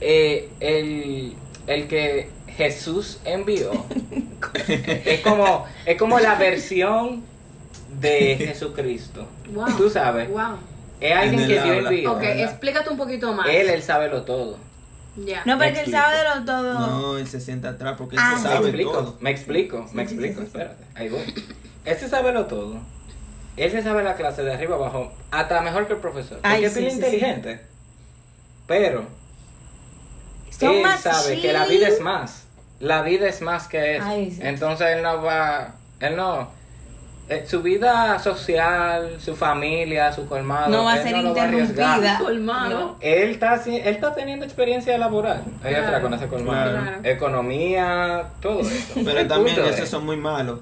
[0.00, 1.34] eh, el,
[1.66, 3.70] el que Jesús envió.
[4.68, 7.22] es como es como la versión
[8.00, 9.26] de Jesucristo.
[9.52, 9.76] Wow.
[9.76, 10.28] Tú sabes.
[10.28, 10.58] Wow.
[11.00, 12.12] Es alguien En que el Dios envió.
[12.12, 13.48] Ok, explícate un poquito más.
[13.48, 14.58] Él, él sabe lo todo.
[15.44, 16.86] No, porque él sabe de lo todo.
[16.86, 18.42] No, él se sienta atrás porque él Ah, se sí.
[18.44, 19.16] Me sabe explico, todo.
[19.20, 20.46] me explico, me sí, explico, sí, sí.
[20.46, 21.34] espérate, ahí voy.
[21.84, 22.78] Él se sabe lo todo.
[23.56, 26.38] Él se sabe la clase de arriba abajo, hasta mejor que el profesor.
[26.38, 27.60] Porque Ay, es sí, bien sí, inteligente.
[28.66, 29.04] Pero
[30.50, 32.44] Son él más sabe que la vida es más.
[32.80, 34.04] La vida es más que eso.
[34.06, 34.40] Ay, sí.
[34.42, 36.50] Entonces él no va, él no,
[37.46, 41.42] su vida social, su familia, su colmado, No va a él ser no lo va
[41.42, 41.98] a arriesgar.
[41.98, 42.68] interrumpida.
[42.70, 42.96] No.
[43.00, 45.42] Él está, él está teniendo experiencia laboral.
[45.62, 45.86] Hay Claro.
[45.86, 46.70] otra con ese colmado.
[46.72, 47.00] Claro.
[47.04, 48.94] Economía, todo eso.
[49.04, 50.60] Pero El también esos es- son muy malos.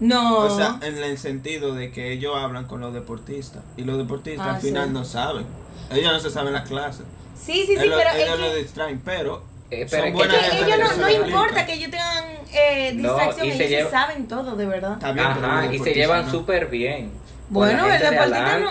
[0.00, 0.38] No.
[0.38, 3.62] O sea, en el sentido de que ellos hablan con los deportistas.
[3.76, 4.92] Y los deportistas Ah, al final sí.
[4.94, 5.46] no saben.
[5.90, 7.04] Ellos no se saben las clases.
[7.36, 10.48] sí, sí, sí, ellos pero ellos es lo que- distraen, pero Eh, pero son es
[10.50, 13.70] que que ellos- no, no importa que ellos tengan eh, No, distracción, y se ellos
[13.78, 14.92] lleva- saben todo, de verdad.
[14.94, 16.30] Está bien, pero los Ajá, y se llevan no.
[16.32, 17.10] súper bien.
[17.50, 18.70] Bueno, el deportista no,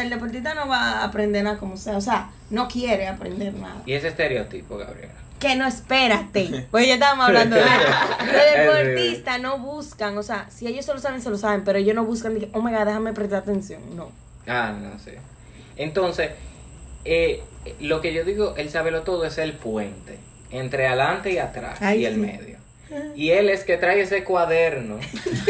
[0.00, 3.82] el deportista no va a aprender nada como sea, o sea, no quiere aprender nada.
[3.86, 5.12] Y ese estereotipo, Gabriela.
[5.38, 6.66] Que no, espérate.
[6.70, 7.70] Pues ya estábamos hablando de eso.
[8.32, 11.78] Los deportistas no buscan, o sea, si ellos se lo saben, se lo saben, pero
[11.78, 13.80] ellos no buscan, de que, oh my god, déjame prestar atención.
[13.94, 14.10] No.
[14.46, 15.18] Ah, no sé.
[15.76, 16.30] Entonces,
[17.08, 17.42] eh,
[17.80, 20.18] lo que yo digo, él sabe lo todo, es el puente.
[20.50, 22.20] Entre adelante y atrás Ay, y el sí.
[22.20, 22.58] medio.
[23.14, 24.98] Y él es que trae ese cuaderno.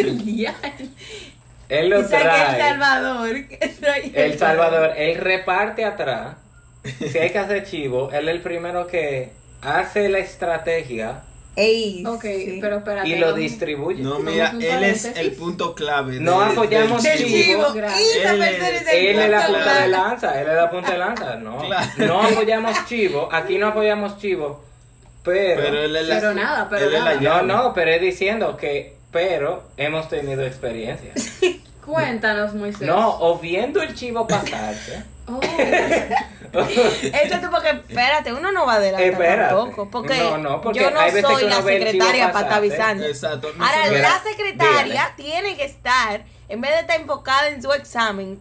[1.69, 2.59] Él lo que El trae.
[2.59, 3.37] Salvador.
[3.81, 6.37] trae El Salvador, él reparte atrás.
[6.83, 9.31] Si hay que hacer chivo, él es el primero que
[9.61, 11.23] hace la estrategia
[11.61, 12.59] Ey, Ok, sí.
[12.61, 13.09] pero espérate.
[13.09, 14.01] y lo distribuye.
[14.01, 16.15] No, mira, él es el punto clave.
[16.15, 17.67] de- No apoyamos del Del chivo.
[17.75, 21.35] Él es- Él la punta de lanza, él es la punta de lanza.
[21.37, 21.89] No, Claro.
[22.07, 24.63] no apoyamos chivo, aquí no apoyamos chivo,
[25.25, 25.61] pero...
[25.63, 26.15] Pero él es la.
[26.21, 30.45] Pero nada, pero él es la no, no, pero es diciendo que, pero hemos tenido
[30.47, 31.13] experiencia.
[31.85, 32.83] Cuéntanos, Moisés.
[32.87, 35.03] No, o viendo el chivo pasarse.
[35.27, 35.41] Oh,
[37.03, 39.55] Esto es porque, espérate, uno no va adelante Espérate.
[39.55, 39.91] tampoco.
[39.91, 42.41] Porque, No, no, porque yo no hay veces soy que la el chivo secretaria para
[42.47, 43.05] estar avisando.
[43.07, 43.49] Exacto.
[43.57, 45.13] no Ahora, la secretaria dígale.
[45.17, 48.39] tiene que estar, en vez de estar enfocada en su examen,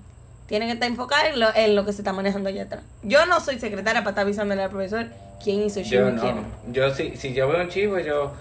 [0.47, 2.83] tiene que estar enfocada en lo, en lo que se está manejando allá atrás.
[3.03, 5.07] Yo no soy secretaria para estar avisándole al profesor
[5.43, 6.41] quién hizo Yo show y quién no.
[6.41, 6.47] no.
[6.73, 8.31] Yo si, si yo veo un chivo, yo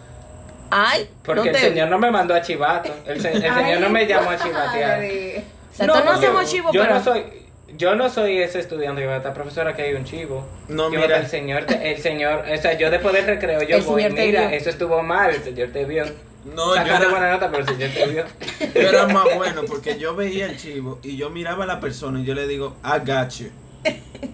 [0.70, 2.92] Ay, Porque no el te señor no me mandó a chivato.
[3.06, 4.98] El, se- el señor no me llamó a chivatear.
[5.00, 6.94] O sea, no porque hacemos chivo, yo pero...
[6.94, 7.22] no soy
[7.76, 10.46] yo no soy ese estudiante que va a estar profesora que hay un chivo.
[10.68, 11.18] No, Yo, mira.
[11.18, 14.16] el señor te- el señor, o sea, yo después del recreo yo El voy, señor
[14.16, 14.56] te mira, vio.
[14.56, 16.04] eso estuvo mal, el señor te vio.
[16.44, 18.24] No, yo era, buena nota, pero el señor te vio.
[18.74, 22.20] yo era más bueno porque yo veía el chivo y yo miraba a la persona
[22.20, 23.48] y yo le digo, I got you.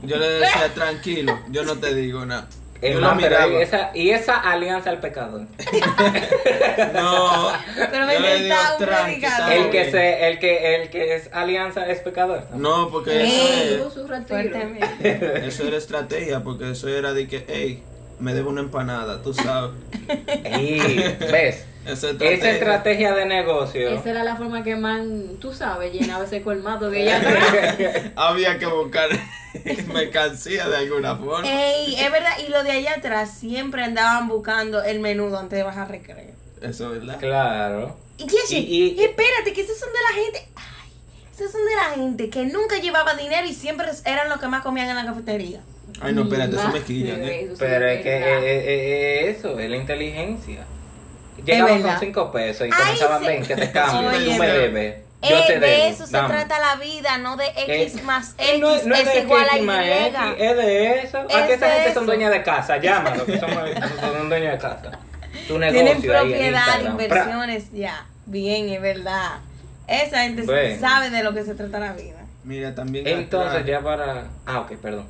[0.02, 2.48] Yo le decía, tranquilo, yo no te digo nada.
[2.82, 3.62] Es Yo lo más, pero miraba.
[3.62, 5.42] esa, y esa alianza al pecador.
[6.94, 7.52] No,
[7.90, 9.52] Pero me está un tranqui, predicador.
[9.52, 12.44] El que se, el que, el que es alianza es pecador.
[12.54, 13.42] No, porque eso,
[15.02, 17.82] es- eso era estrategia, porque eso era de que, hey,
[18.18, 19.72] me debo una empanada, tú sabes.
[20.44, 21.64] Ey, ¿ves?
[21.84, 23.88] Esa Esa estrategia de negocio.
[23.90, 28.02] Esa era la forma que man, tú sabes, llenaba ese colmado de ella atrás.
[28.16, 29.08] Había que buscar
[29.92, 31.42] mercancía de alguna forma.
[31.48, 35.62] Ey, es verdad, y los de allá atrás siempre andaban buscando el menudo antes de
[35.64, 36.32] bajar recreo.
[36.60, 37.18] Eso es verdad.
[37.18, 37.96] Claro.
[38.18, 38.24] Y,
[38.54, 40.48] Y- y- espérate, que esos son de la gente.
[40.54, 40.90] Ay,
[41.34, 44.62] esos son de la gente que nunca llevaba dinero y siempre eran los que más
[44.62, 45.60] comían en la cafetería.
[46.00, 47.50] Ay, no, espérate, eso me quillan, ¿eh?
[47.58, 50.64] Pero es que eh, eso, es la inteligencia.
[51.44, 52.00] Llegaban con verdad.
[52.00, 53.26] 5 pesos y Ay, comenzaban, sí.
[53.26, 54.96] ven, que te cambio, Oye, tú me debes.
[55.22, 58.34] Yo Eh, te de debo, eso se trata la vida, no de X Eh, más
[58.38, 59.88] eh, X no, no es de igual a X más Y.
[59.90, 61.18] X, es de eso.
[61.28, 62.04] Es Aquí esa gente son eso.
[62.06, 63.56] dueñas de casa, llámalo, que somos,
[64.00, 64.90] son dueños de casa.
[65.46, 66.90] Tu negocio Tienen ahí en propiedad, pra.
[66.90, 68.06] inversiones, ya.
[68.26, 69.38] Bien, es verdad.
[69.86, 70.80] Esa gente Bueno.
[70.80, 72.24] sabe de lo que se trata la vida.
[72.44, 73.06] Mira, también.
[73.06, 74.26] Entonces atrás- ya para...
[74.46, 75.06] Ah, ok, perdón.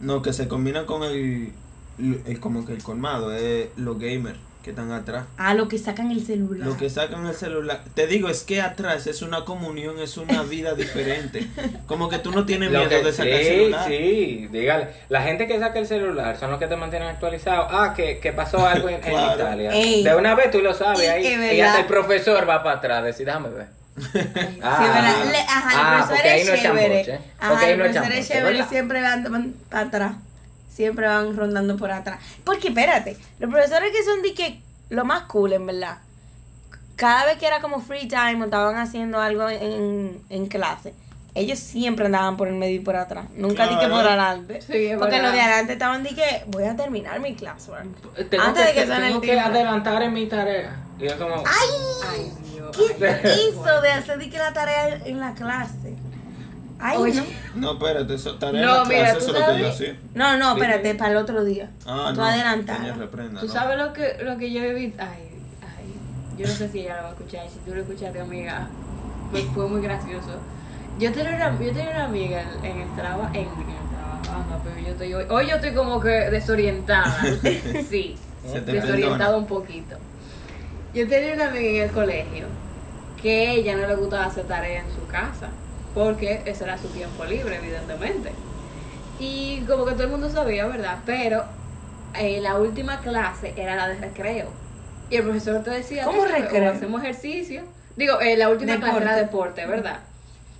[0.00, 1.52] No, que se combina con el,
[1.98, 5.24] el- como que el colmado, es los gamers que están atrás.
[5.38, 6.66] A lo que sacan el celular.
[6.68, 7.80] Lo que sacan el celular.
[7.94, 11.46] Te digo, es que atrás es una comunión, es una vida diferente.
[11.86, 13.88] Como que tú no tienes Lo miedo que- de sacar el sí, celular.
[13.88, 14.88] sí, dígale.
[15.08, 17.66] La gente que saca el celular son los que te mantienen actualizado.
[17.70, 19.00] Ah, que, que pasó algo en.
[19.00, 19.70] Italia.
[19.72, 20.02] Ey.
[20.04, 21.22] De una vez tú lo sabes Y ahí.
[21.22, 21.66] que Y verdad.
[21.68, 23.66] hasta el profesor va para atrás, decir, déjame ver.
[23.96, 25.24] Sí, ¿verdad?
[25.30, 27.04] Le- ajá, el ah, profesor porque ahí es no es chévere.
[27.04, 27.28] chamboche.
[27.38, 30.12] Ajá, el no es profesor es chévere siempre van, para atrás.
[30.80, 32.20] Siempre van rondando por atrás.
[32.42, 35.98] Porque espérate, los profesores que son de que lo más cool, en verdad.
[36.96, 40.94] Cada vez que era como free time o estaban haciendo algo en, en clase,
[41.34, 43.26] ellos siempre andaban por el medio y por atrás.
[43.36, 43.94] Nunca di que Claro.
[43.94, 44.62] por adelante.
[44.62, 45.22] Sí, Porque verdad.
[45.24, 47.84] los de adelante estaban de que voy a terminar mi classwork.
[48.30, 50.76] Tengo Antes de que, que suene tengo el que adelantar en mi tarea.
[50.98, 51.34] Y es como...
[51.46, 52.32] ¡Ay!
[52.54, 52.74] Dios.
[52.74, 55.94] ¿Qué hizo de hacer de que la tarea en la clase?
[56.80, 57.14] Ay, Oye.
[57.14, 57.60] no.
[57.60, 59.96] No, espérate, eso tarea No, mira, clase, eso es lo que yo hacía.
[60.14, 61.68] No, no, espérate, para el otro día.
[61.86, 62.26] Ah, Tú no.
[62.26, 62.94] adelantada.
[62.94, 63.52] Reprenda, Tú no.
[63.52, 65.02] sabes lo que, lo que yo he visto.
[65.02, 65.28] Ay,
[65.62, 66.38] ay.
[66.38, 67.44] Yo no sé si ella lo va a escuchar.
[67.46, 68.68] Y si tú lo escuchaste, amiga,
[69.30, 70.30] pues fue muy gracioso.
[70.98, 73.28] Yo tenía una, yo tenía una amiga en, en el trabajo.
[73.34, 74.42] En, en el trabajo.
[74.42, 75.24] Anda, pero yo estoy hoy.
[75.28, 77.20] Hoy yo estoy como que desorientada.
[77.90, 78.16] Sí.
[78.64, 79.96] Desorientada un poquito.
[80.94, 82.46] Yo tenía una amiga en el colegio
[83.20, 85.48] que ella no le gustaba hacer tarea en su casa.
[85.94, 88.32] Porque ese era su tiempo libre, evidentemente.
[89.18, 90.98] Y como que todo el mundo sabía, ¿verdad?
[91.04, 91.44] Pero
[92.14, 94.48] eh, la última clase era la de recreo.
[95.10, 96.70] Y el profesor te decía, ¿Cómo recreo?
[96.70, 97.64] O hacemos ejercicio.
[97.96, 99.66] Digo, eh, la última clase era Deporte.
[99.66, 100.00] ¿verdad?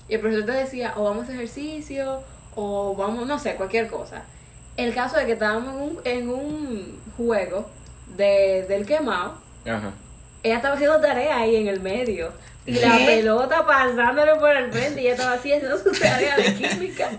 [0.08, 2.22] Y el profesor te decía, o vamos a ejercicio,
[2.56, 4.24] o vamos, no sé, cualquier cosa.
[4.76, 7.70] El caso es que estábamos en un, en un juego
[8.16, 9.34] de, del quemado.
[9.64, 9.92] Ajá.
[10.42, 12.32] Ella estaba haciendo tarea ahí en el medio.
[12.70, 13.04] Y la ¿Qué?
[13.06, 17.10] pelota pasándole por el frente y ella estaba así haciendo su tarea de química.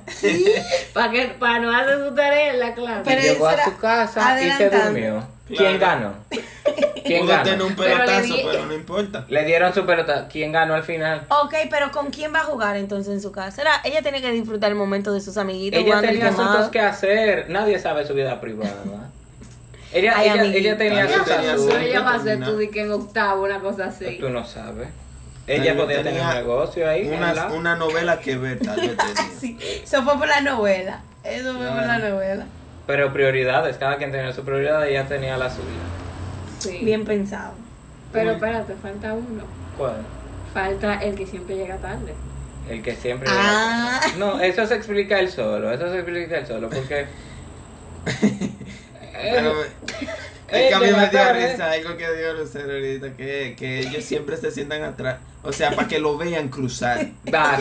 [0.93, 3.01] Para que para no hacer su tarea en la clase.
[3.05, 5.27] Pero Llegó a su casa y se durmió.
[5.47, 6.13] ¿Quién ganó?
[7.03, 7.65] ¿Quién Pudo tener ganó?
[7.65, 9.25] un Pero le pelotazo, di- pero no importa.
[9.27, 10.27] Le dieron su pelota.
[10.31, 11.25] ¿Quién ganó al final?
[11.29, 13.61] Ok, pero ¿con quién va a jugar entonces en su casa?
[13.61, 16.49] Era, ella tiene que disfrutar el momento de sus amiguitos Ella jugando el tenía quemado.
[16.51, 17.49] asuntos que hacer.
[17.49, 18.75] Nadie sabe su vida privada.
[19.93, 21.77] Ella, Ay, ella, ella tenía Ella sus tenía asuntos.
[21.81, 22.49] Ella va a ser terminar.
[22.51, 24.17] tú di que en octavo, una cosa así.
[24.21, 24.87] Tú no sabes.
[25.47, 27.07] Ella podía tener un negocio ahí.
[27.07, 29.31] Una, una novela que ver, tal vez tenía.
[29.39, 31.01] Sí, eso fue por la novela.
[31.23, 32.09] Eso fue por la Claro.
[32.09, 32.45] novela.
[32.87, 35.65] Pero prioridades, cada quien tenía su prioridad y ella tenía la suya.
[36.59, 36.79] Sí.
[36.83, 37.53] Bien pensado.
[38.11, 38.35] Pero Uy.
[38.35, 39.43] espérate, falta uno.
[39.77, 39.97] ¿Cuál?
[40.53, 42.13] Falta el que siempre llega tarde.
[42.69, 43.27] El que siempre.
[43.31, 43.99] Ah.
[44.17, 45.71] No, eso se explica él solo.
[45.71, 46.69] Eso se explica él solo.
[46.69, 47.05] Porque.
[49.23, 49.53] Eh,
[50.51, 54.03] es que a mí me dio risa algo que dio Lucero ahorita, que, que ellos
[54.03, 57.07] siempre se sientan atrás O sea, para que lo vean cruzar.
[57.33, 57.57] Ah.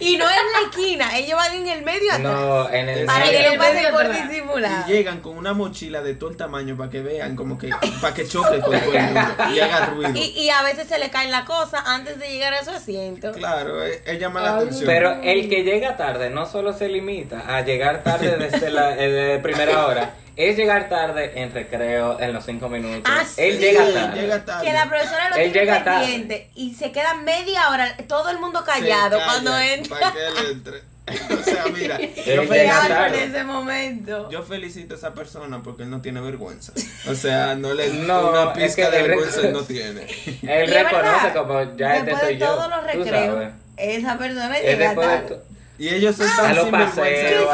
[0.00, 2.20] Y no en la esquina, ellos van en el medio atrás.
[2.20, 4.84] No, en el Para que En no el pase medio por disimular.
[4.88, 7.70] Y llegan con una mochila de todo el tamaño para que vean, como que,
[8.00, 9.20] para que choque con todo el mundo
[9.54, 10.12] y haga ruido.
[10.16, 13.32] Y, y a veces se le caen las cosas antes de llegar a su asiento.
[13.32, 14.86] Claro, es, es llamar la Ay, atención.
[14.86, 19.38] Pero el que llega tarde no solo se limita a llegar tarde desde la eh,
[19.42, 23.02] primera hora, es llegar tarde en recreo, en los cinco minutos.
[23.14, 23.58] Ah, Él sí.
[23.60, 24.20] llega tarde.
[24.22, 24.66] Llega tarde.
[24.66, 26.00] Que la profesora lo Él tiene llega tarde.
[26.06, 29.98] pendiente y se queda media hora, todo el mundo callado calla cuando entra.
[29.98, 30.92] Para que él entre.
[31.34, 33.24] o sea, mira, yo, Él ¿Qué llega felicito, en tarde.
[33.24, 34.30] ese momento?
[34.30, 36.72] yo felicito a esa persona porque él no tiene vergüenza.
[37.08, 40.02] O sea, no le No, una es pizca que de vergüenza él no tiene.
[40.42, 42.46] Él reconoce verdad, como ya este soy yo.
[42.46, 45.40] todos los recreos, esa persona Es llega tarde.
[45.78, 47.02] Y ellos son tan sinvergüenza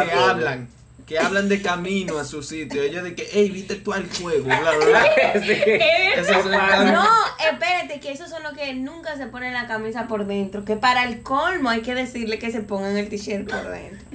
[0.05, 0.69] que hablan.
[1.09, 2.83] Que hablan de camino a su sitio.
[2.83, 4.45] Ellos de que, hey, viste tú al juego.
[4.45, 4.73] Bla, bla,
[5.33, 5.43] bla.
[5.43, 5.53] Sí.
[6.17, 7.09] Esos son tan- No,
[7.51, 10.65] espérate, que esos son los que nunca se ponen la camisa por dentro.
[10.67, 14.07] Que para el colmo hay que decirle que se pongan el t-shirt por dentro.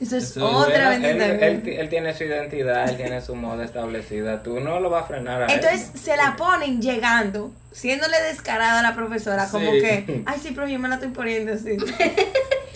[0.00, 1.46] Eso es Eso otra Bueno, él, bendita.
[1.46, 4.42] él, él tiene su identidad, él tiene su moda establecida.
[4.42, 5.52] Tú no lo vas a frenar a él.
[5.52, 10.66] Entonces se la ponen llegando, siéndole descarada a la profesora, como que, ay, sí, pero
[10.66, 11.76] yo me la estoy poniendo así.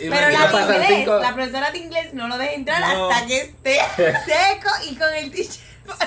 [0.00, 3.10] Pero la de inglés, cinco- la profesora de inglés no lo deja entrar No.
[3.10, 5.58] hasta que esté seco y con el t-shirt.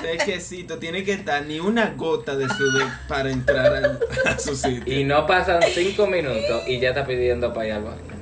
[0.01, 4.97] Sequecito, tiene que estar ni una gota de sudor para entrar al- a su sitio.
[4.97, 8.20] Y no pasan cinco minutos y ya está pidiendo para ir al baño.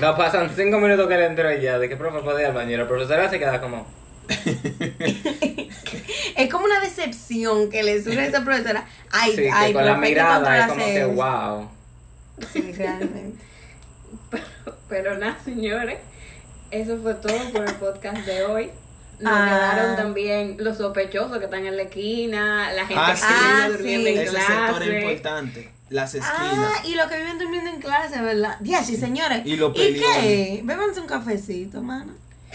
[0.00, 2.52] No pasan cinco minutos que le entró y ya, de que profe puede ir al
[2.54, 2.70] baño.
[2.72, 3.86] Y la profesora se queda como.
[6.36, 8.86] Es como una decepción que le surge a esa profesora.
[9.10, 11.08] Ay, Sí, que ay, con la profe, ¿qué mirada es como que eso?
[11.10, 11.68] wow.
[12.52, 13.44] Sí, realmente.
[14.88, 15.98] Pero nada, señores,
[16.70, 18.70] eso fue todo por el podcast de hoy.
[19.18, 19.44] Nos Ah.
[19.48, 23.24] quedaron también los sospechosos que están en la esquina, la gente Ah, que sí.
[23.28, 24.14] Ah, durmiendo sí.
[24.14, 25.00] en Ese sector es clase.
[25.00, 25.70] importante.
[25.90, 26.72] Las esquinas.
[26.76, 28.56] Ah, y los que viven durmiendo en clase, ¿verdad?
[28.60, 29.42] Díaz, sí, señores.
[29.44, 30.60] Y los ¿Y qué?
[30.62, 32.12] Bébanse un cafecito, mano.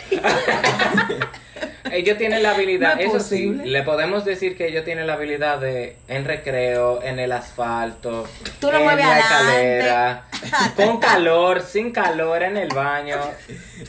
[1.91, 3.63] Ellos tienen la habilidad, No es eso posible.
[3.65, 8.27] sí, le podemos decir que ellos tienen la habilidad de en recreo, en el asfalto,
[8.59, 9.77] Tú lo en mueves la adelante.
[9.79, 10.23] escalera,
[10.75, 13.17] con calor, sin calor en el baño.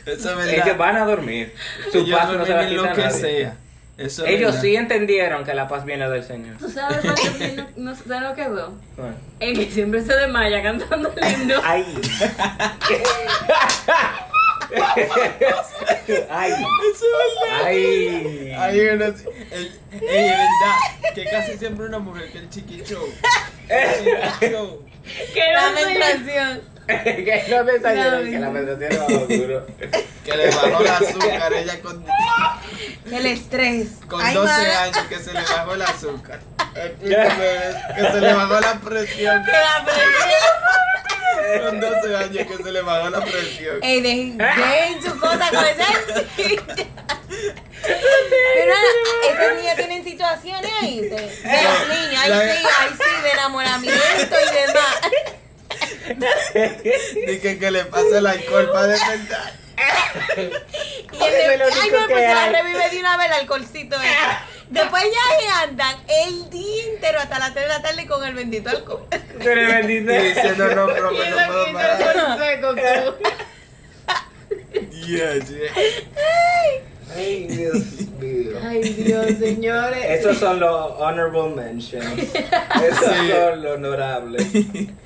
[0.05, 1.55] Eso es Ellos van a dormir.
[1.91, 3.19] Su Ellos paz no se va a quitar lo que nadie.
[3.19, 3.57] sea.
[3.97, 4.61] Eso es Ellos verdad.
[4.61, 6.57] sí entendieron que la paz viene del Señor.
[6.57, 8.73] ¿Tú sabes lo que no, no, ¿sabes lo que veo?
[8.97, 9.15] Bueno.
[9.39, 11.55] El que siempre se desmaya cantando el himno.
[11.63, 11.85] Ay.
[16.29, 16.51] Ay.
[17.63, 18.51] Ay.
[18.57, 19.15] Hay una, el,
[19.91, 23.05] ey, es verdad, que casi siempre una mujer que el chiqui show.
[23.69, 23.93] El
[24.39, 24.81] chiqui show.
[25.33, 26.61] Que La menstruación.
[26.87, 28.85] Que no desayunen, No, que la no.
[28.85, 29.67] es bajo duro.
[30.23, 32.05] Que le bajó el azúcar, ella con,
[33.11, 33.87] El estrés.
[34.07, 36.39] con Ay, 12 mana, años que se le bajó el azúcar.
[36.75, 37.47] Explícame,
[37.95, 39.43] que se le bajó la presión.
[39.45, 41.65] que la presión.
[41.65, 43.77] Con 12 años que se le bajó la presión.
[43.81, 45.85] Ey, dejen, dejen su cosa con esa
[47.85, 48.89] Pero nada,
[49.31, 51.01] esas niñas tienen situaciones ahí.
[51.01, 51.17] De, de
[51.63, 54.95] los niños, ahí sí, ahí sí, de enamoramiento y demás.
[57.27, 59.53] Dije que le pasa el alcohol para despertar.
[61.11, 63.95] Y el de, ay, no, que pues se la revive de una vez el alcoholcito
[63.97, 64.09] ese.
[64.69, 68.33] Después ya ahí andan el día entero hasta las 3 de la tarde con el
[68.33, 69.05] bendito alcohol.
[69.41, 70.13] Tú eres bendito.
[70.13, 73.17] Y dice, no, no, eso no puedo parar.
[77.15, 77.75] Ay, Dios
[78.19, 78.59] mío.
[78.63, 80.05] Ay, Dios, señores.
[80.19, 82.05] Esos son los honorable mentions.
[82.33, 83.31] Esos Sí.
[83.31, 84.47] son los honorables.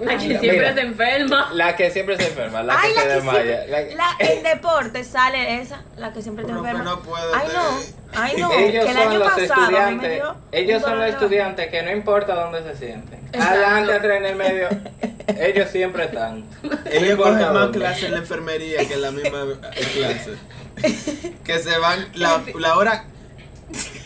[0.00, 0.74] La que Mira, siempre mira.
[0.74, 1.50] se enferma.
[1.52, 3.42] La que siempre se enferma, la Ay, que la se que desmaya.
[3.64, 6.82] siempre, la- la, en deporte sale esa, la que siempre te enferma.
[6.82, 7.78] no puedo, Ay, no,
[8.20, 10.12] ay, no, ellos que el son año los pasado a mí me estudiantes.
[10.14, 13.20] dio Ellos son los estudiantes que no importa dónde se sienten.
[13.32, 13.48] Exacto.
[13.52, 14.68] Adelante, atrás, en el medio.
[15.38, 16.44] Ellos siempre están.
[16.62, 20.32] No Ellos cogen más clases en la enfermería que en la misma eh, clase.
[21.44, 23.04] Que se van la, la hora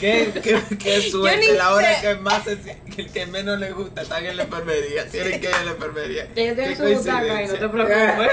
[0.01, 4.03] que, que, que suerte, la hora que más se si- que, que menos les gusta
[4.03, 5.07] están en la enfermería.
[5.09, 6.23] Tienen que ir a la enfermería.
[6.37, 8.31] Ellos tienen Qué su butaca y no te preocupes.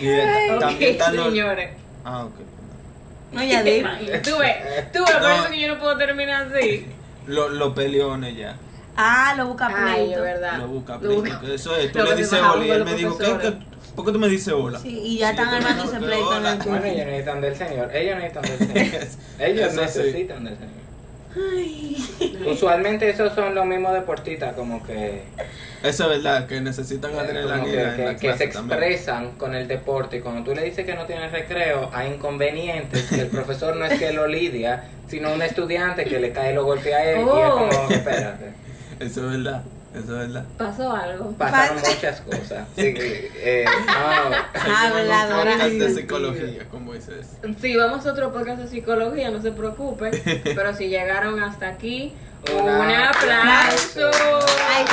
[0.00, 1.26] Bien, también Ok, están los.
[1.26, 1.70] señores.
[2.04, 2.34] Ah, ok.
[3.32, 3.88] No, ya digo.
[4.22, 6.86] Tú ves, tú ves, por eso que yo no puedo terminar así.
[7.26, 8.56] Los, los peleones ya.
[8.96, 10.22] Ah, lo busca Ay, es pleito.
[10.22, 10.58] verdad.
[10.58, 11.90] Lo busca Lo pleito, Eso es.
[11.92, 13.56] Tú Lo le dices él los me dijo, ¿qué, qué,
[13.94, 14.78] ¿por qué tú me dices hola?
[14.78, 17.96] Sí, y ya Y están armando ese pleito en el Bueno, ellos necesitan del Señor.
[17.96, 19.06] Ellos necesitan del Señor.
[19.38, 20.82] Ellos necesitan del Señor.
[22.46, 25.22] Usualmente esos son los mismos deportistas, como que,
[25.82, 28.78] Eso es verdad, que necesitan como adrenalina que, en que- la que se también.
[28.82, 30.18] expresan con el deporte.
[30.18, 33.04] Y cuando tú le dices que no tienes recreo, hay inconvenientes.
[33.08, 36.64] que el profesor no es que lo lidia, sino un estudiante que le cae los
[36.64, 37.18] golpes a él.
[37.18, 37.50] Y es Oh.
[37.70, 38.52] como, espérate.
[39.00, 39.62] Eso es verdad,
[39.94, 40.44] eso es verdad.
[40.56, 41.30] Pasó algo.
[41.32, 42.68] Pasaron Pasa- muchas cosas.
[42.76, 44.72] Sí, eh, no.
[44.74, 45.42] Habladora.
[45.52, 47.38] Un podcast de psicología, como dices.
[47.60, 50.12] Sí, vamos a otro podcast de psicología, no se preocupen.
[50.44, 52.12] Pero si llegaron hasta aquí,
[52.52, 54.10] Un un aplauso.
[54.68, 54.84] Ay.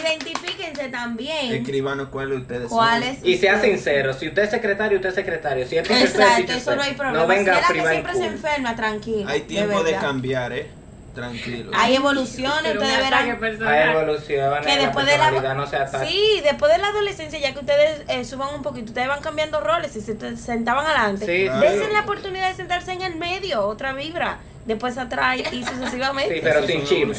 [0.00, 3.24] Identifíquense también Escribanos cuáles ustedes cuáles.
[3.24, 5.66] Y sea sincero, si usted es secretario, usted es secretario.
[5.66, 7.18] Si es Exacto, teacher, eso no hay problema.
[7.18, 9.20] No venga si es la que siempre se enferma, tranquilo.
[9.20, 9.28] son.
[9.28, 10.00] Hay tiempo de verdad.
[10.06, 10.70] cambiar, ¿eh?
[11.14, 11.70] Tranquilo.
[11.74, 13.38] Hay evoluciones, Pero un ustedes verán.
[13.38, 13.74] personal.
[13.74, 17.52] Hay evoluciones, Que la después de la no se sí, después de la adolescencia, ya
[17.52, 21.24] que ustedes eh, suban un poquito, ustedes van cambiando roles y se sentaban adelante.
[21.26, 21.60] Sí, Claro.
[21.60, 26.34] Desen la oportunidad de sentarse en el medio, otra vibra, después atrás y sucesivamente.
[26.34, 27.14] Sí, pero sin chisme.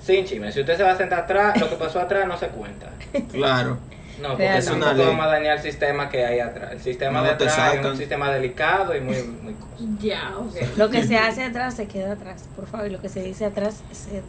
[0.00, 0.50] Sin chisme.
[0.52, 2.90] Si usted se va a sentar atrás, lo que pasó atrás no se cuenta.
[3.32, 3.78] Claro.
[4.20, 4.66] No, porque Realmente.
[4.70, 5.06] tampoco Es una ley.
[5.06, 6.72] vamos a dañar el sistema que hay atrás.
[6.72, 9.74] El sistema No de atrás es un sistema delicado y muy, muy cosa.
[10.00, 10.76] Ya, ok.
[10.78, 13.44] Lo que se hace atrás se queda atrás, por favor, y lo que se dice
[13.44, 14.22] atrás se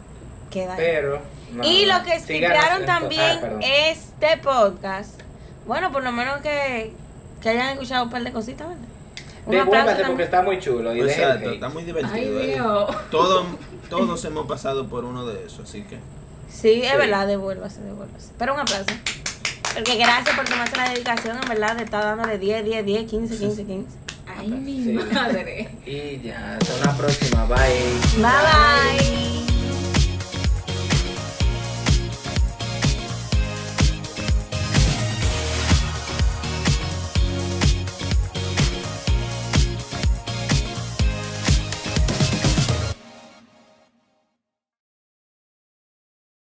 [0.50, 0.78] queda ahí.
[0.78, 1.20] Pero.
[1.52, 2.14] no, y lo que
[2.80, 5.20] en- también ah, este podcast,
[5.66, 6.92] bueno, por lo menos que,
[7.42, 9.64] que hayan escuchado un par de cositas, ¿verdad?
[9.64, 10.94] Devuélvase porque está muy chulo.
[10.94, 12.40] Y Exacto, está muy Ay, divertido.
[12.40, 12.46] ¿eh?
[12.52, 12.96] Dios.
[13.10, 13.46] Todos,
[13.88, 15.96] todos hemos pasado por uno de esos, así que.
[16.50, 16.96] Sí, es Sí.
[16.98, 18.32] verdad, devuélvase, devuélvase.
[18.38, 18.86] Pero un aplauso.
[19.74, 23.38] Porque gracias por tomarse la dedicación, en verdad, de estar dándole 10, 10, 10, 15,
[23.38, 23.96] 15, 15.
[24.26, 24.92] Ay, mi Sí.
[24.92, 25.68] madre.
[25.86, 27.44] Y ya, hasta una próxima.
[27.44, 27.56] Bye.
[28.16, 29.57] Bye bye.